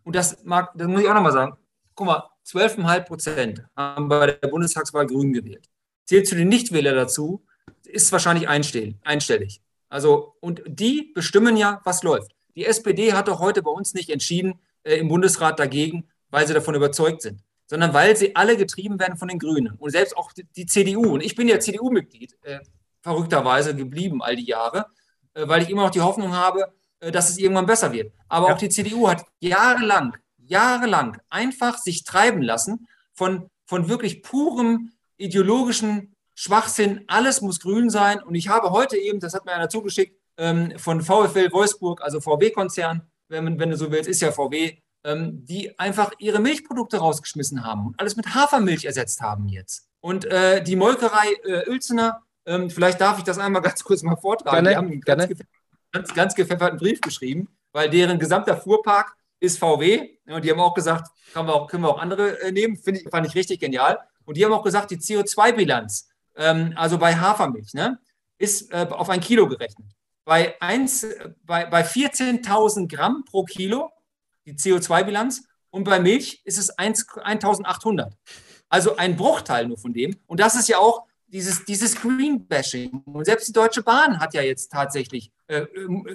[0.03, 1.55] und das mag, das muss ich auch nochmal sagen.
[1.95, 5.69] Guck mal, 12,5 Prozent haben bei der Bundestagswahl Grün gewählt.
[6.03, 7.45] Zählt zu den Nichtwähler dazu,
[7.85, 9.61] ist wahrscheinlich einstellig.
[9.87, 12.35] Also, und die bestimmen ja, was läuft.
[12.57, 16.53] Die SPD hat doch heute bei uns nicht entschieden äh, im Bundesrat dagegen, weil sie
[16.53, 20.31] davon überzeugt sind, sondern weil sie alle getrieben werden von den Grünen und selbst auch
[20.31, 21.13] die, die CDU.
[21.13, 22.59] Und ich bin ja CDU-Mitglied, äh,
[23.01, 24.87] verrückterweise geblieben all die Jahre,
[25.33, 28.13] äh, weil ich immer noch die Hoffnung habe, äh, dass es irgendwann besser wird.
[28.27, 28.53] Aber ja.
[28.53, 36.15] auch die CDU hat jahrelang, jahrelang einfach sich treiben lassen von, von wirklich purem ideologischen
[36.33, 37.05] Schwachsinn.
[37.07, 38.21] Alles muss grün sein.
[38.21, 42.19] Und ich habe heute eben, das hat mir einer zugeschickt, ähm, von VfL Wolfsburg, also
[42.19, 47.63] VW-Konzern, wenn, wenn du so willst, ist ja VW, ähm, die einfach ihre Milchprodukte rausgeschmissen
[47.63, 49.87] haben und alles mit Hafermilch ersetzt haben jetzt.
[50.01, 54.15] Und äh, die Molkerei äh, Uelzener, ähm, vielleicht darf ich das einmal ganz kurz mal
[54.15, 54.65] vortragen.
[54.65, 55.27] Gerne, die haben einen ganz,
[55.91, 60.17] ganz, ganz gepfefferten Brief geschrieben, weil deren gesamter Fuhrpark ist VW.
[60.27, 62.77] Und die haben auch gesagt, können wir auch, können wir auch andere äh, nehmen.
[62.77, 63.99] Finde ich, fand ich richtig genial.
[64.25, 67.99] Und die haben auch gesagt, die CO2-Bilanz, ähm, also bei Hafermilch, ne,
[68.37, 69.94] ist äh, auf ein Kilo gerechnet.
[70.25, 73.91] Bei, bei, bei 14.000 Gramm pro Kilo
[74.45, 78.11] die CO2-Bilanz und bei Milch ist es 1.800.
[78.69, 80.15] Also ein Bruchteil nur von dem.
[80.25, 83.03] Und das ist ja auch dieses, dieses Green-Bashing.
[83.05, 85.65] Und selbst die Deutsche Bahn hat ja jetzt tatsächlich äh,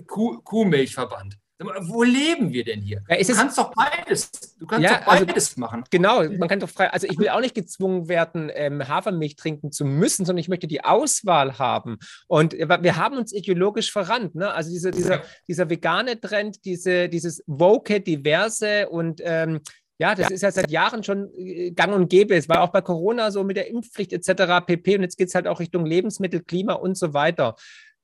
[0.06, 1.38] Kuh, Kuhmilchverband.
[1.80, 3.02] Wo leben wir denn hier?
[3.08, 5.84] Ja, du kannst doch beides, du kannst ja, doch also beides also, machen.
[5.90, 9.70] Genau, man kann doch frei, also ich will auch nicht gezwungen werden, ähm, Hafermilch trinken
[9.70, 11.98] zu müssen, sondern ich möchte die Auswahl haben.
[12.28, 14.34] Und wir haben uns ideologisch verrannt.
[14.34, 14.50] Ne?
[14.52, 19.61] Also dieser, dieser, dieser vegane Trend, diese, dieses woke, diverse und ähm,
[19.98, 22.34] Ja, das ist ja seit Jahren schon äh, gang und gäbe.
[22.34, 24.64] Es war auch bei Corona so mit der Impfpflicht etc.
[24.64, 24.96] pp.
[24.96, 27.54] Und jetzt geht es halt auch Richtung Lebensmittel, Klima und so weiter.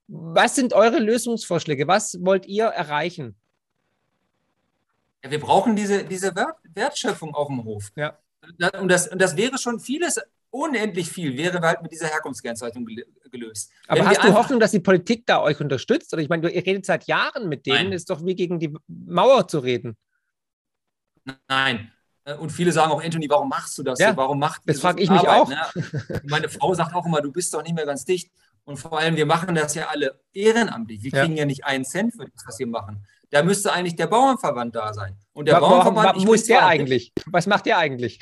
[0.07, 1.88] Was sind eure Lösungsvorschläge?
[1.88, 3.34] Was wollt ihr erreichen?
[5.27, 6.33] Ja, wir brauchen diese, diese
[6.74, 7.91] Wertschöpfung auf dem Hof.
[7.97, 8.16] Ja.
[8.81, 10.20] Und, das, und das wäre schon vieles,
[10.51, 12.87] unendlich viel, wäre halt mit dieser Herkunftskennzeichnung
[13.31, 13.72] gelöst.
[13.89, 16.12] Aber Wenn hast du Hoffnung, dass die Politik da euch unterstützt?
[16.12, 17.93] Oder ich meine, ihr redet seit Jahren mit denen, Nein.
[17.93, 19.97] ist doch wie gegen die Mauer zu reden.
[21.49, 21.91] Nein.
[22.39, 23.99] Und viele sagen auch, Anthony, warum machst du das?
[23.99, 25.49] Ja, warum macht das frage ich mich auch.
[25.49, 25.59] Ne?
[26.24, 28.31] Meine Frau sagt auch immer, du bist doch nicht mehr ganz dicht.
[28.64, 31.03] Und vor allem, wir machen das ja alle ehrenamtlich.
[31.03, 33.07] Wir kriegen ja, ja nicht einen Cent für das, was wir machen.
[33.31, 35.16] Da müsste eigentlich der Bauernverband da sein.
[35.33, 36.27] Und der warum, Bauernverband.
[36.27, 37.12] Wo ist der eigentlich?
[37.27, 38.20] Was macht der eigentlich?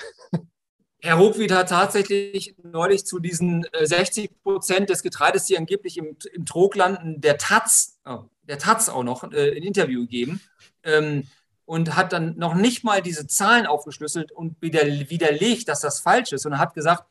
[1.04, 6.16] Herr Hochwied hat tatsächlich neulich zu diesen 60 äh, Prozent des Getreides, die angeblich im,
[6.32, 10.40] im Trog landen, der Taz, oh, der Taz auch noch äh, ein Interview gegeben
[10.82, 11.28] ähm,
[11.66, 16.32] und hat dann noch nicht mal diese Zahlen aufgeschlüsselt und wieder, widerlegt, dass das falsch
[16.32, 17.04] ist, sondern hat gesagt,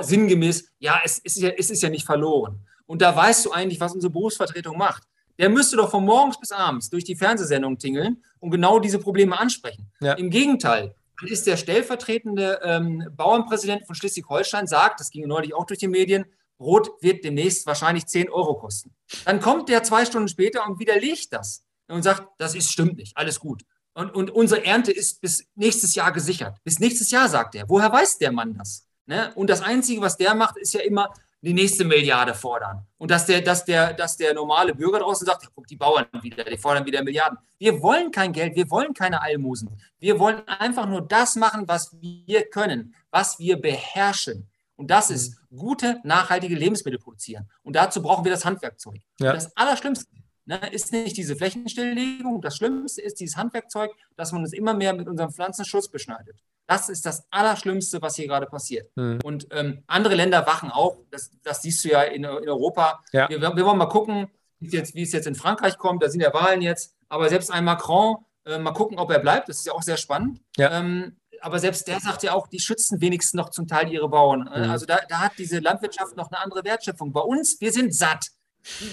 [0.00, 2.66] sinngemäß, ja, es ist ja, es ist ja nicht verloren.
[2.86, 5.04] Und da weißt du eigentlich, was unsere Berufsvertretung macht.
[5.38, 9.38] Der müsste doch von morgens bis abends durch die Fernsehsendung tingeln und genau diese Probleme
[9.38, 9.90] ansprechen.
[10.00, 10.14] Ja.
[10.14, 15.66] Im Gegenteil, dann ist der stellvertretende ähm, Bauernpräsident von Schleswig-Holstein, sagt, das ging neulich auch
[15.66, 16.26] durch die Medien,
[16.58, 18.94] Brot wird demnächst wahrscheinlich 10 Euro kosten.
[19.24, 23.16] Dann kommt der zwei Stunden später und widerlegt das und sagt, das ist, stimmt nicht,
[23.16, 23.62] alles gut.
[23.94, 26.58] Und, und unsere Ernte ist bis nächstes Jahr gesichert.
[26.64, 27.68] Bis nächstes Jahr, sagt er.
[27.68, 28.86] Woher weiß der Mann das?
[29.06, 29.32] Ne?
[29.34, 32.86] Und das Einzige, was der macht, ist ja immer, die nächste Milliarde fordern.
[32.98, 36.06] Und dass der, dass der, dass der normale Bürger draußen sagt, ja, guck, die Bauern
[36.22, 37.38] wieder, die fordern wieder Milliarden.
[37.58, 39.70] Wir wollen kein Geld, wir wollen keine Almosen.
[39.98, 44.48] Wir wollen einfach nur das machen, was wir können, was wir beherrschen.
[44.76, 47.48] Und das ist gute, nachhaltige Lebensmittel produzieren.
[47.62, 49.00] Und dazu brauchen wir das Handwerkzeug.
[49.20, 49.32] Ja.
[49.32, 50.06] Das Allerschlimmste
[50.44, 52.42] ne, ist nicht diese Flächenstilllegung.
[52.42, 56.42] Das Schlimmste ist dieses Handwerkzeug, dass man uns immer mehr mit unserem Pflanzenschutz beschneidet.
[56.66, 58.90] Das ist das Allerschlimmste, was hier gerade passiert.
[58.96, 59.20] Mhm.
[59.24, 63.02] Und ähm, andere Länder wachen auch, das, das siehst du ja in, in Europa.
[63.12, 63.28] Ja.
[63.28, 66.02] Wir, wir, wollen mal gucken, wie es, jetzt, wie es jetzt in Frankreich kommt.
[66.02, 66.94] Da sind ja Wahlen jetzt.
[67.08, 69.48] Aber selbst ein Macron, äh, mal gucken, ob er bleibt.
[69.48, 70.40] Das ist ja auch sehr spannend.
[70.56, 70.78] Ja.
[70.78, 74.40] Ähm, aber selbst der sagt ja auch, die schützen wenigstens noch zum Teil ihre Bauern.
[74.40, 74.70] Mhm.
[74.70, 77.12] Also da, da, hat diese Landwirtschaft noch eine andere Wertschöpfung.
[77.12, 78.28] Bei uns, wir sind satt.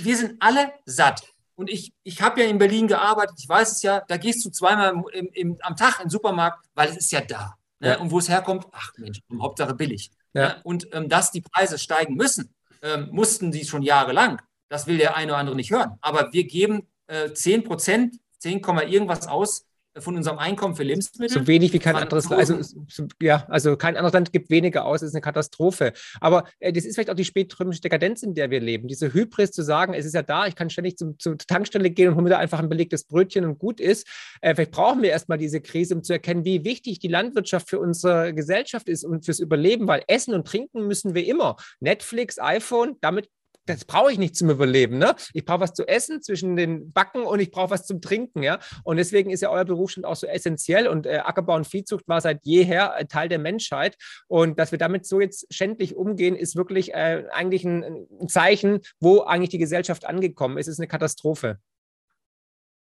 [0.01, 1.23] Wir sind alle satt.
[1.55, 4.49] Und ich, ich habe ja in Berlin gearbeitet, ich weiß es ja, da gehst du
[4.49, 7.55] zweimal im, im, am Tag in den Supermarkt, weil es ist ja da.
[7.83, 7.89] Ne?
[7.89, 7.99] Ja.
[7.99, 10.11] Und wo es herkommt, ach Mensch, Hauptsache billig.
[10.33, 10.47] Ja.
[10.47, 10.61] Ne?
[10.63, 14.41] Und ähm, dass die Preise steigen müssen, ähm, mussten sie schon jahrelang.
[14.69, 15.97] Das will der eine oder andere nicht hören.
[16.01, 19.65] Aber wir geben äh, 10 Prozent, 10, irgendwas aus
[19.99, 21.41] von unserem Einkommen für Lebensmittel.
[21.41, 22.39] So wenig wie kein anderes Land.
[22.39, 25.93] Also, ja, also kein anderes Land gibt weniger aus, das ist eine Katastrophe.
[26.19, 28.87] Aber äh, das ist vielleicht auch die spätrömische Dekadenz, in der wir leben.
[28.87, 32.09] Diese Hybris zu sagen, es ist ja da, ich kann ständig zum, zur Tankstelle gehen
[32.09, 34.07] und hole mir da einfach ein belegtes Brötchen und gut ist.
[34.41, 37.79] Äh, vielleicht brauchen wir erstmal diese Krise, um zu erkennen, wie wichtig die Landwirtschaft für
[37.79, 41.55] unsere Gesellschaft ist und fürs Überleben, weil Essen und Trinken müssen wir immer.
[41.79, 43.29] Netflix, iPhone, damit
[43.65, 44.97] das brauche ich nicht zum Überleben.
[44.97, 45.15] Ne?
[45.33, 48.43] Ich brauche was zu essen zwischen den Backen und ich brauche was zum Trinken.
[48.43, 48.59] Ja?
[48.83, 50.87] Und deswegen ist ja euer Beruf schon auch so essentiell.
[50.87, 53.97] Und äh, Ackerbau und Viehzucht war seit jeher ein Teil der Menschheit.
[54.27, 58.79] Und dass wir damit so jetzt schändlich umgehen, ist wirklich äh, eigentlich ein, ein, Zeichen,
[58.99, 60.67] wo eigentlich die Gesellschaft angekommen ist.
[60.67, 61.59] Es ist eine Katastrophe.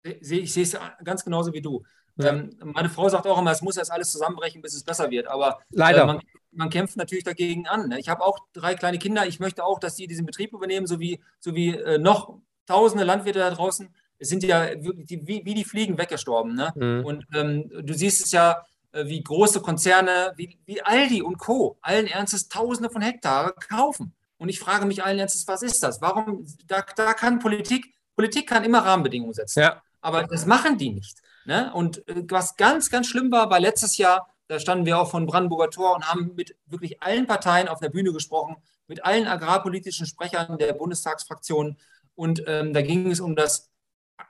[0.03, 1.83] Ich sehe es ganz genauso wie du.
[2.23, 2.29] Ja.
[2.31, 5.27] Ähm, meine Frau sagt auch immer, es muss erst alles zusammenbrechen, bis es besser wird.
[5.27, 6.03] Aber Leider.
[6.03, 6.19] Äh, man,
[6.51, 7.89] man, kämpft natürlich dagegen an.
[7.89, 7.99] Ne?
[7.99, 9.25] Ich habe auch drei kleine Kinder.
[9.25, 13.03] Ich möchte auch, dass sie diesen Betrieb übernehmen, so wie, so wie äh, noch tausende
[13.03, 13.93] Landwirte da draußen.
[14.19, 16.55] Es sind ja die, wie, wie, die Fliegen weggestorben.
[16.55, 16.71] Ne?
[16.75, 17.05] Mhm.
[17.05, 21.77] Und ähm, du siehst es ja, äh, wie große Konzerne wie, wie Aldi und Co.
[21.81, 24.13] allen Ernstes Tausende von Hektare kaufen.
[24.37, 26.01] Und ich frage mich allen Ernstes, was ist das?
[26.01, 29.61] Warum, da, da kann Politik, Politik kann immer Rahmenbedingungen setzen.
[29.61, 29.81] Ja.
[30.01, 31.19] Aber das machen die nicht.
[31.45, 31.71] Ne?
[31.73, 35.25] Und äh, was ganz, ganz schlimm war, war letztes Jahr, da standen wir auch von
[35.25, 40.05] Brandenburger Tor und haben mit wirklich allen Parteien auf der Bühne gesprochen, mit allen agrarpolitischen
[40.05, 41.77] Sprechern der Bundestagsfraktionen.
[42.15, 43.71] Und ähm, da ging es um das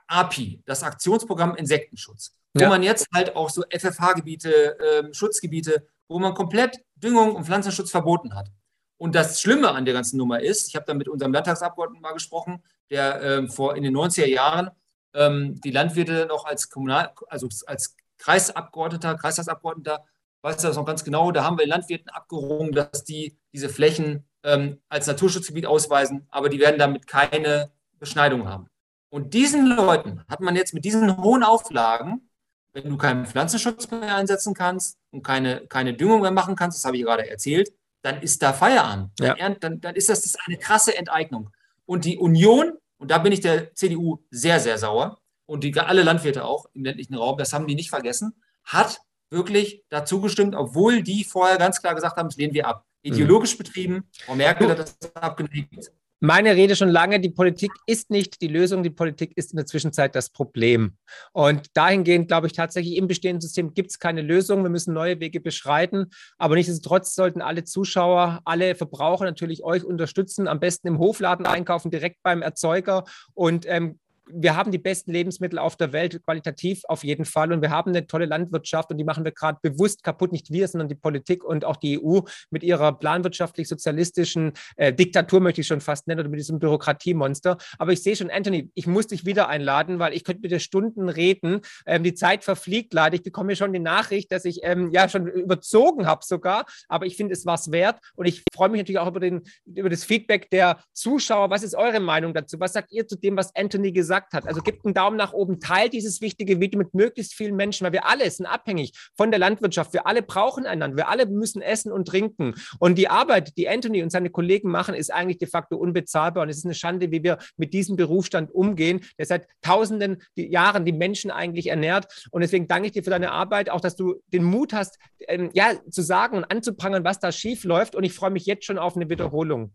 [0.06, 6.34] API, das Aktionsprogramm Insektenschutz, wo man jetzt halt auch so FFH-Gebiete, äh, Schutzgebiete, wo man
[6.34, 8.48] komplett Düngung und Pflanzenschutz verboten hat.
[8.96, 12.12] Und das Schlimme an der ganzen Nummer ist, ich habe da mit unserem Landtagsabgeordneten mal
[12.12, 14.70] gesprochen, der äh, vor in den 90er Jahren
[15.14, 20.04] ähm, die Landwirte noch als Kommunal, also als Kreisabgeordneter, Kreistagsabgeordneter,
[20.42, 24.80] weiß das noch ganz genau, da haben wir Landwirten abgerungen, dass die diese Flächen ähm,
[24.88, 28.68] als Naturschutzgebiet ausweisen, aber die werden damit keine Beschneidung haben.
[29.10, 32.30] Und diesen Leuten hat man jetzt mit diesen hohen Auflagen,
[32.72, 36.84] wenn du keinen Pflanzenschutz mehr einsetzen kannst und keine, keine Düngung mehr machen kannst, das
[36.86, 37.70] habe ich gerade erzählt,
[38.02, 39.10] dann ist da Feierabend.
[39.20, 39.34] Ja.
[39.34, 41.50] Dann, dann, dann, ist das, das eine krasse Enteignung.
[41.84, 46.04] Und die Union und da bin ich der CDU sehr, sehr sauer und die, alle
[46.04, 51.02] Landwirte auch im ländlichen Raum, das haben die nicht vergessen, hat wirklich dazu gestimmt, obwohl
[51.02, 52.86] die vorher ganz klar gesagt haben, das lehnen wir ab.
[53.02, 53.12] Mhm.
[53.12, 54.04] Ideologisch betrieben.
[54.24, 55.90] Frau Merkel hat das abgelegt
[56.22, 59.66] meine Rede schon lange, die Politik ist nicht die Lösung, die Politik ist in der
[59.66, 60.96] Zwischenzeit das Problem.
[61.32, 64.62] Und dahingehend glaube ich tatsächlich, im bestehenden System gibt es keine Lösung.
[64.62, 66.10] Wir müssen neue Wege beschreiten.
[66.38, 71.90] Aber nichtsdestotrotz sollten alle Zuschauer, alle Verbraucher natürlich euch unterstützen, am besten im Hofladen einkaufen,
[71.90, 73.02] direkt beim Erzeuger
[73.34, 73.98] und ähm,
[74.30, 77.52] wir haben die besten Lebensmittel auf der Welt, qualitativ auf jeden Fall.
[77.52, 80.32] Und wir haben eine tolle Landwirtschaft und die machen wir gerade bewusst kaputt.
[80.32, 82.20] Nicht wir, sondern die Politik und auch die EU
[82.50, 87.58] mit ihrer planwirtschaftlich-sozialistischen äh, Diktatur, möchte ich schon fast nennen, oder mit diesem Bürokratiemonster.
[87.78, 90.60] Aber ich sehe schon, Anthony, ich muss dich wieder einladen, weil ich könnte mit dir
[90.60, 91.60] Stunden reden.
[91.86, 93.16] Ähm, die Zeit verfliegt leider.
[93.16, 96.64] Ich bekomme schon die Nachricht, dass ich ähm, ja schon überzogen habe sogar.
[96.88, 97.98] Aber ich finde, es war es wert.
[98.14, 101.50] Und ich freue mich natürlich auch über, den, über das Feedback der Zuschauer.
[101.50, 102.60] Was ist eure Meinung dazu?
[102.60, 104.11] Was sagt ihr zu dem, was Anthony gesagt hat?
[104.12, 104.46] Gesagt hat.
[104.46, 107.92] Also gebt einen Daumen nach oben, teilt dieses wichtige Video mit möglichst vielen Menschen, weil
[107.92, 109.94] wir alle sind abhängig von der Landwirtschaft.
[109.94, 110.98] Wir alle brauchen einander.
[110.98, 112.54] Wir alle müssen essen und trinken.
[112.78, 116.42] Und die Arbeit, die Anthony und seine Kollegen machen, ist eigentlich de facto unbezahlbar.
[116.42, 120.84] Und es ist eine Schande, wie wir mit diesem Berufsstand umgehen, der seit tausenden Jahren
[120.84, 122.28] die Menschen eigentlich ernährt.
[122.32, 125.48] Und deswegen danke ich dir für deine Arbeit, auch dass du den Mut hast, ähm,
[125.54, 127.94] ja, zu sagen und anzuprangern, was da schief läuft.
[127.94, 129.72] Und ich freue mich jetzt schon auf eine Wiederholung.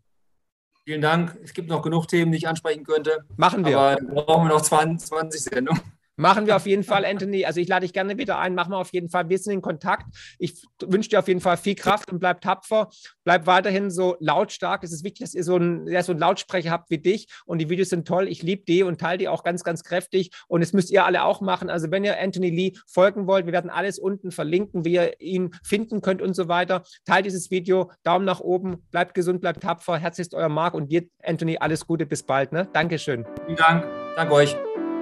[0.88, 1.36] Vielen Dank.
[1.44, 3.22] Es gibt noch genug Themen, die ich ansprechen könnte.
[3.36, 3.78] Machen wir.
[3.78, 5.82] Aber dann brauchen wir noch 20, 20 Sendungen.
[6.18, 7.46] Machen wir auf jeden Fall, Anthony.
[7.46, 8.54] Also ich lade dich gerne wieder ein.
[8.54, 9.28] Machen wir auf jeden Fall.
[9.28, 10.06] Wir sind in Kontakt.
[10.38, 12.90] Ich wünsche dir auf jeden Fall viel Kraft und bleib tapfer.
[13.24, 14.82] Bleib weiterhin so lautstark.
[14.84, 17.28] Es ist wichtig, dass ihr so einen, ja, so einen Lautsprecher habt wie dich.
[17.46, 18.28] Und die Videos sind toll.
[18.28, 20.30] Ich liebe die und teile die auch ganz, ganz kräftig.
[20.48, 21.70] Und das müsst ihr alle auch machen.
[21.70, 25.54] Also wenn ihr Anthony Lee folgen wollt, wir werden alles unten verlinken, wie ihr ihn
[25.62, 26.82] finden könnt und so weiter.
[27.04, 27.92] Teilt dieses Video.
[28.02, 28.82] Daumen nach oben.
[28.90, 29.96] Bleibt gesund, bleibt tapfer.
[29.96, 32.06] Herzlichst euer Marc und dir, Anthony, alles Gute.
[32.06, 32.52] Bis bald.
[32.52, 32.68] Ne?
[32.72, 33.24] Dankeschön.
[33.46, 33.86] Vielen Dank.
[34.16, 34.56] Danke euch.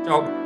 [0.04, 0.45] Ciao.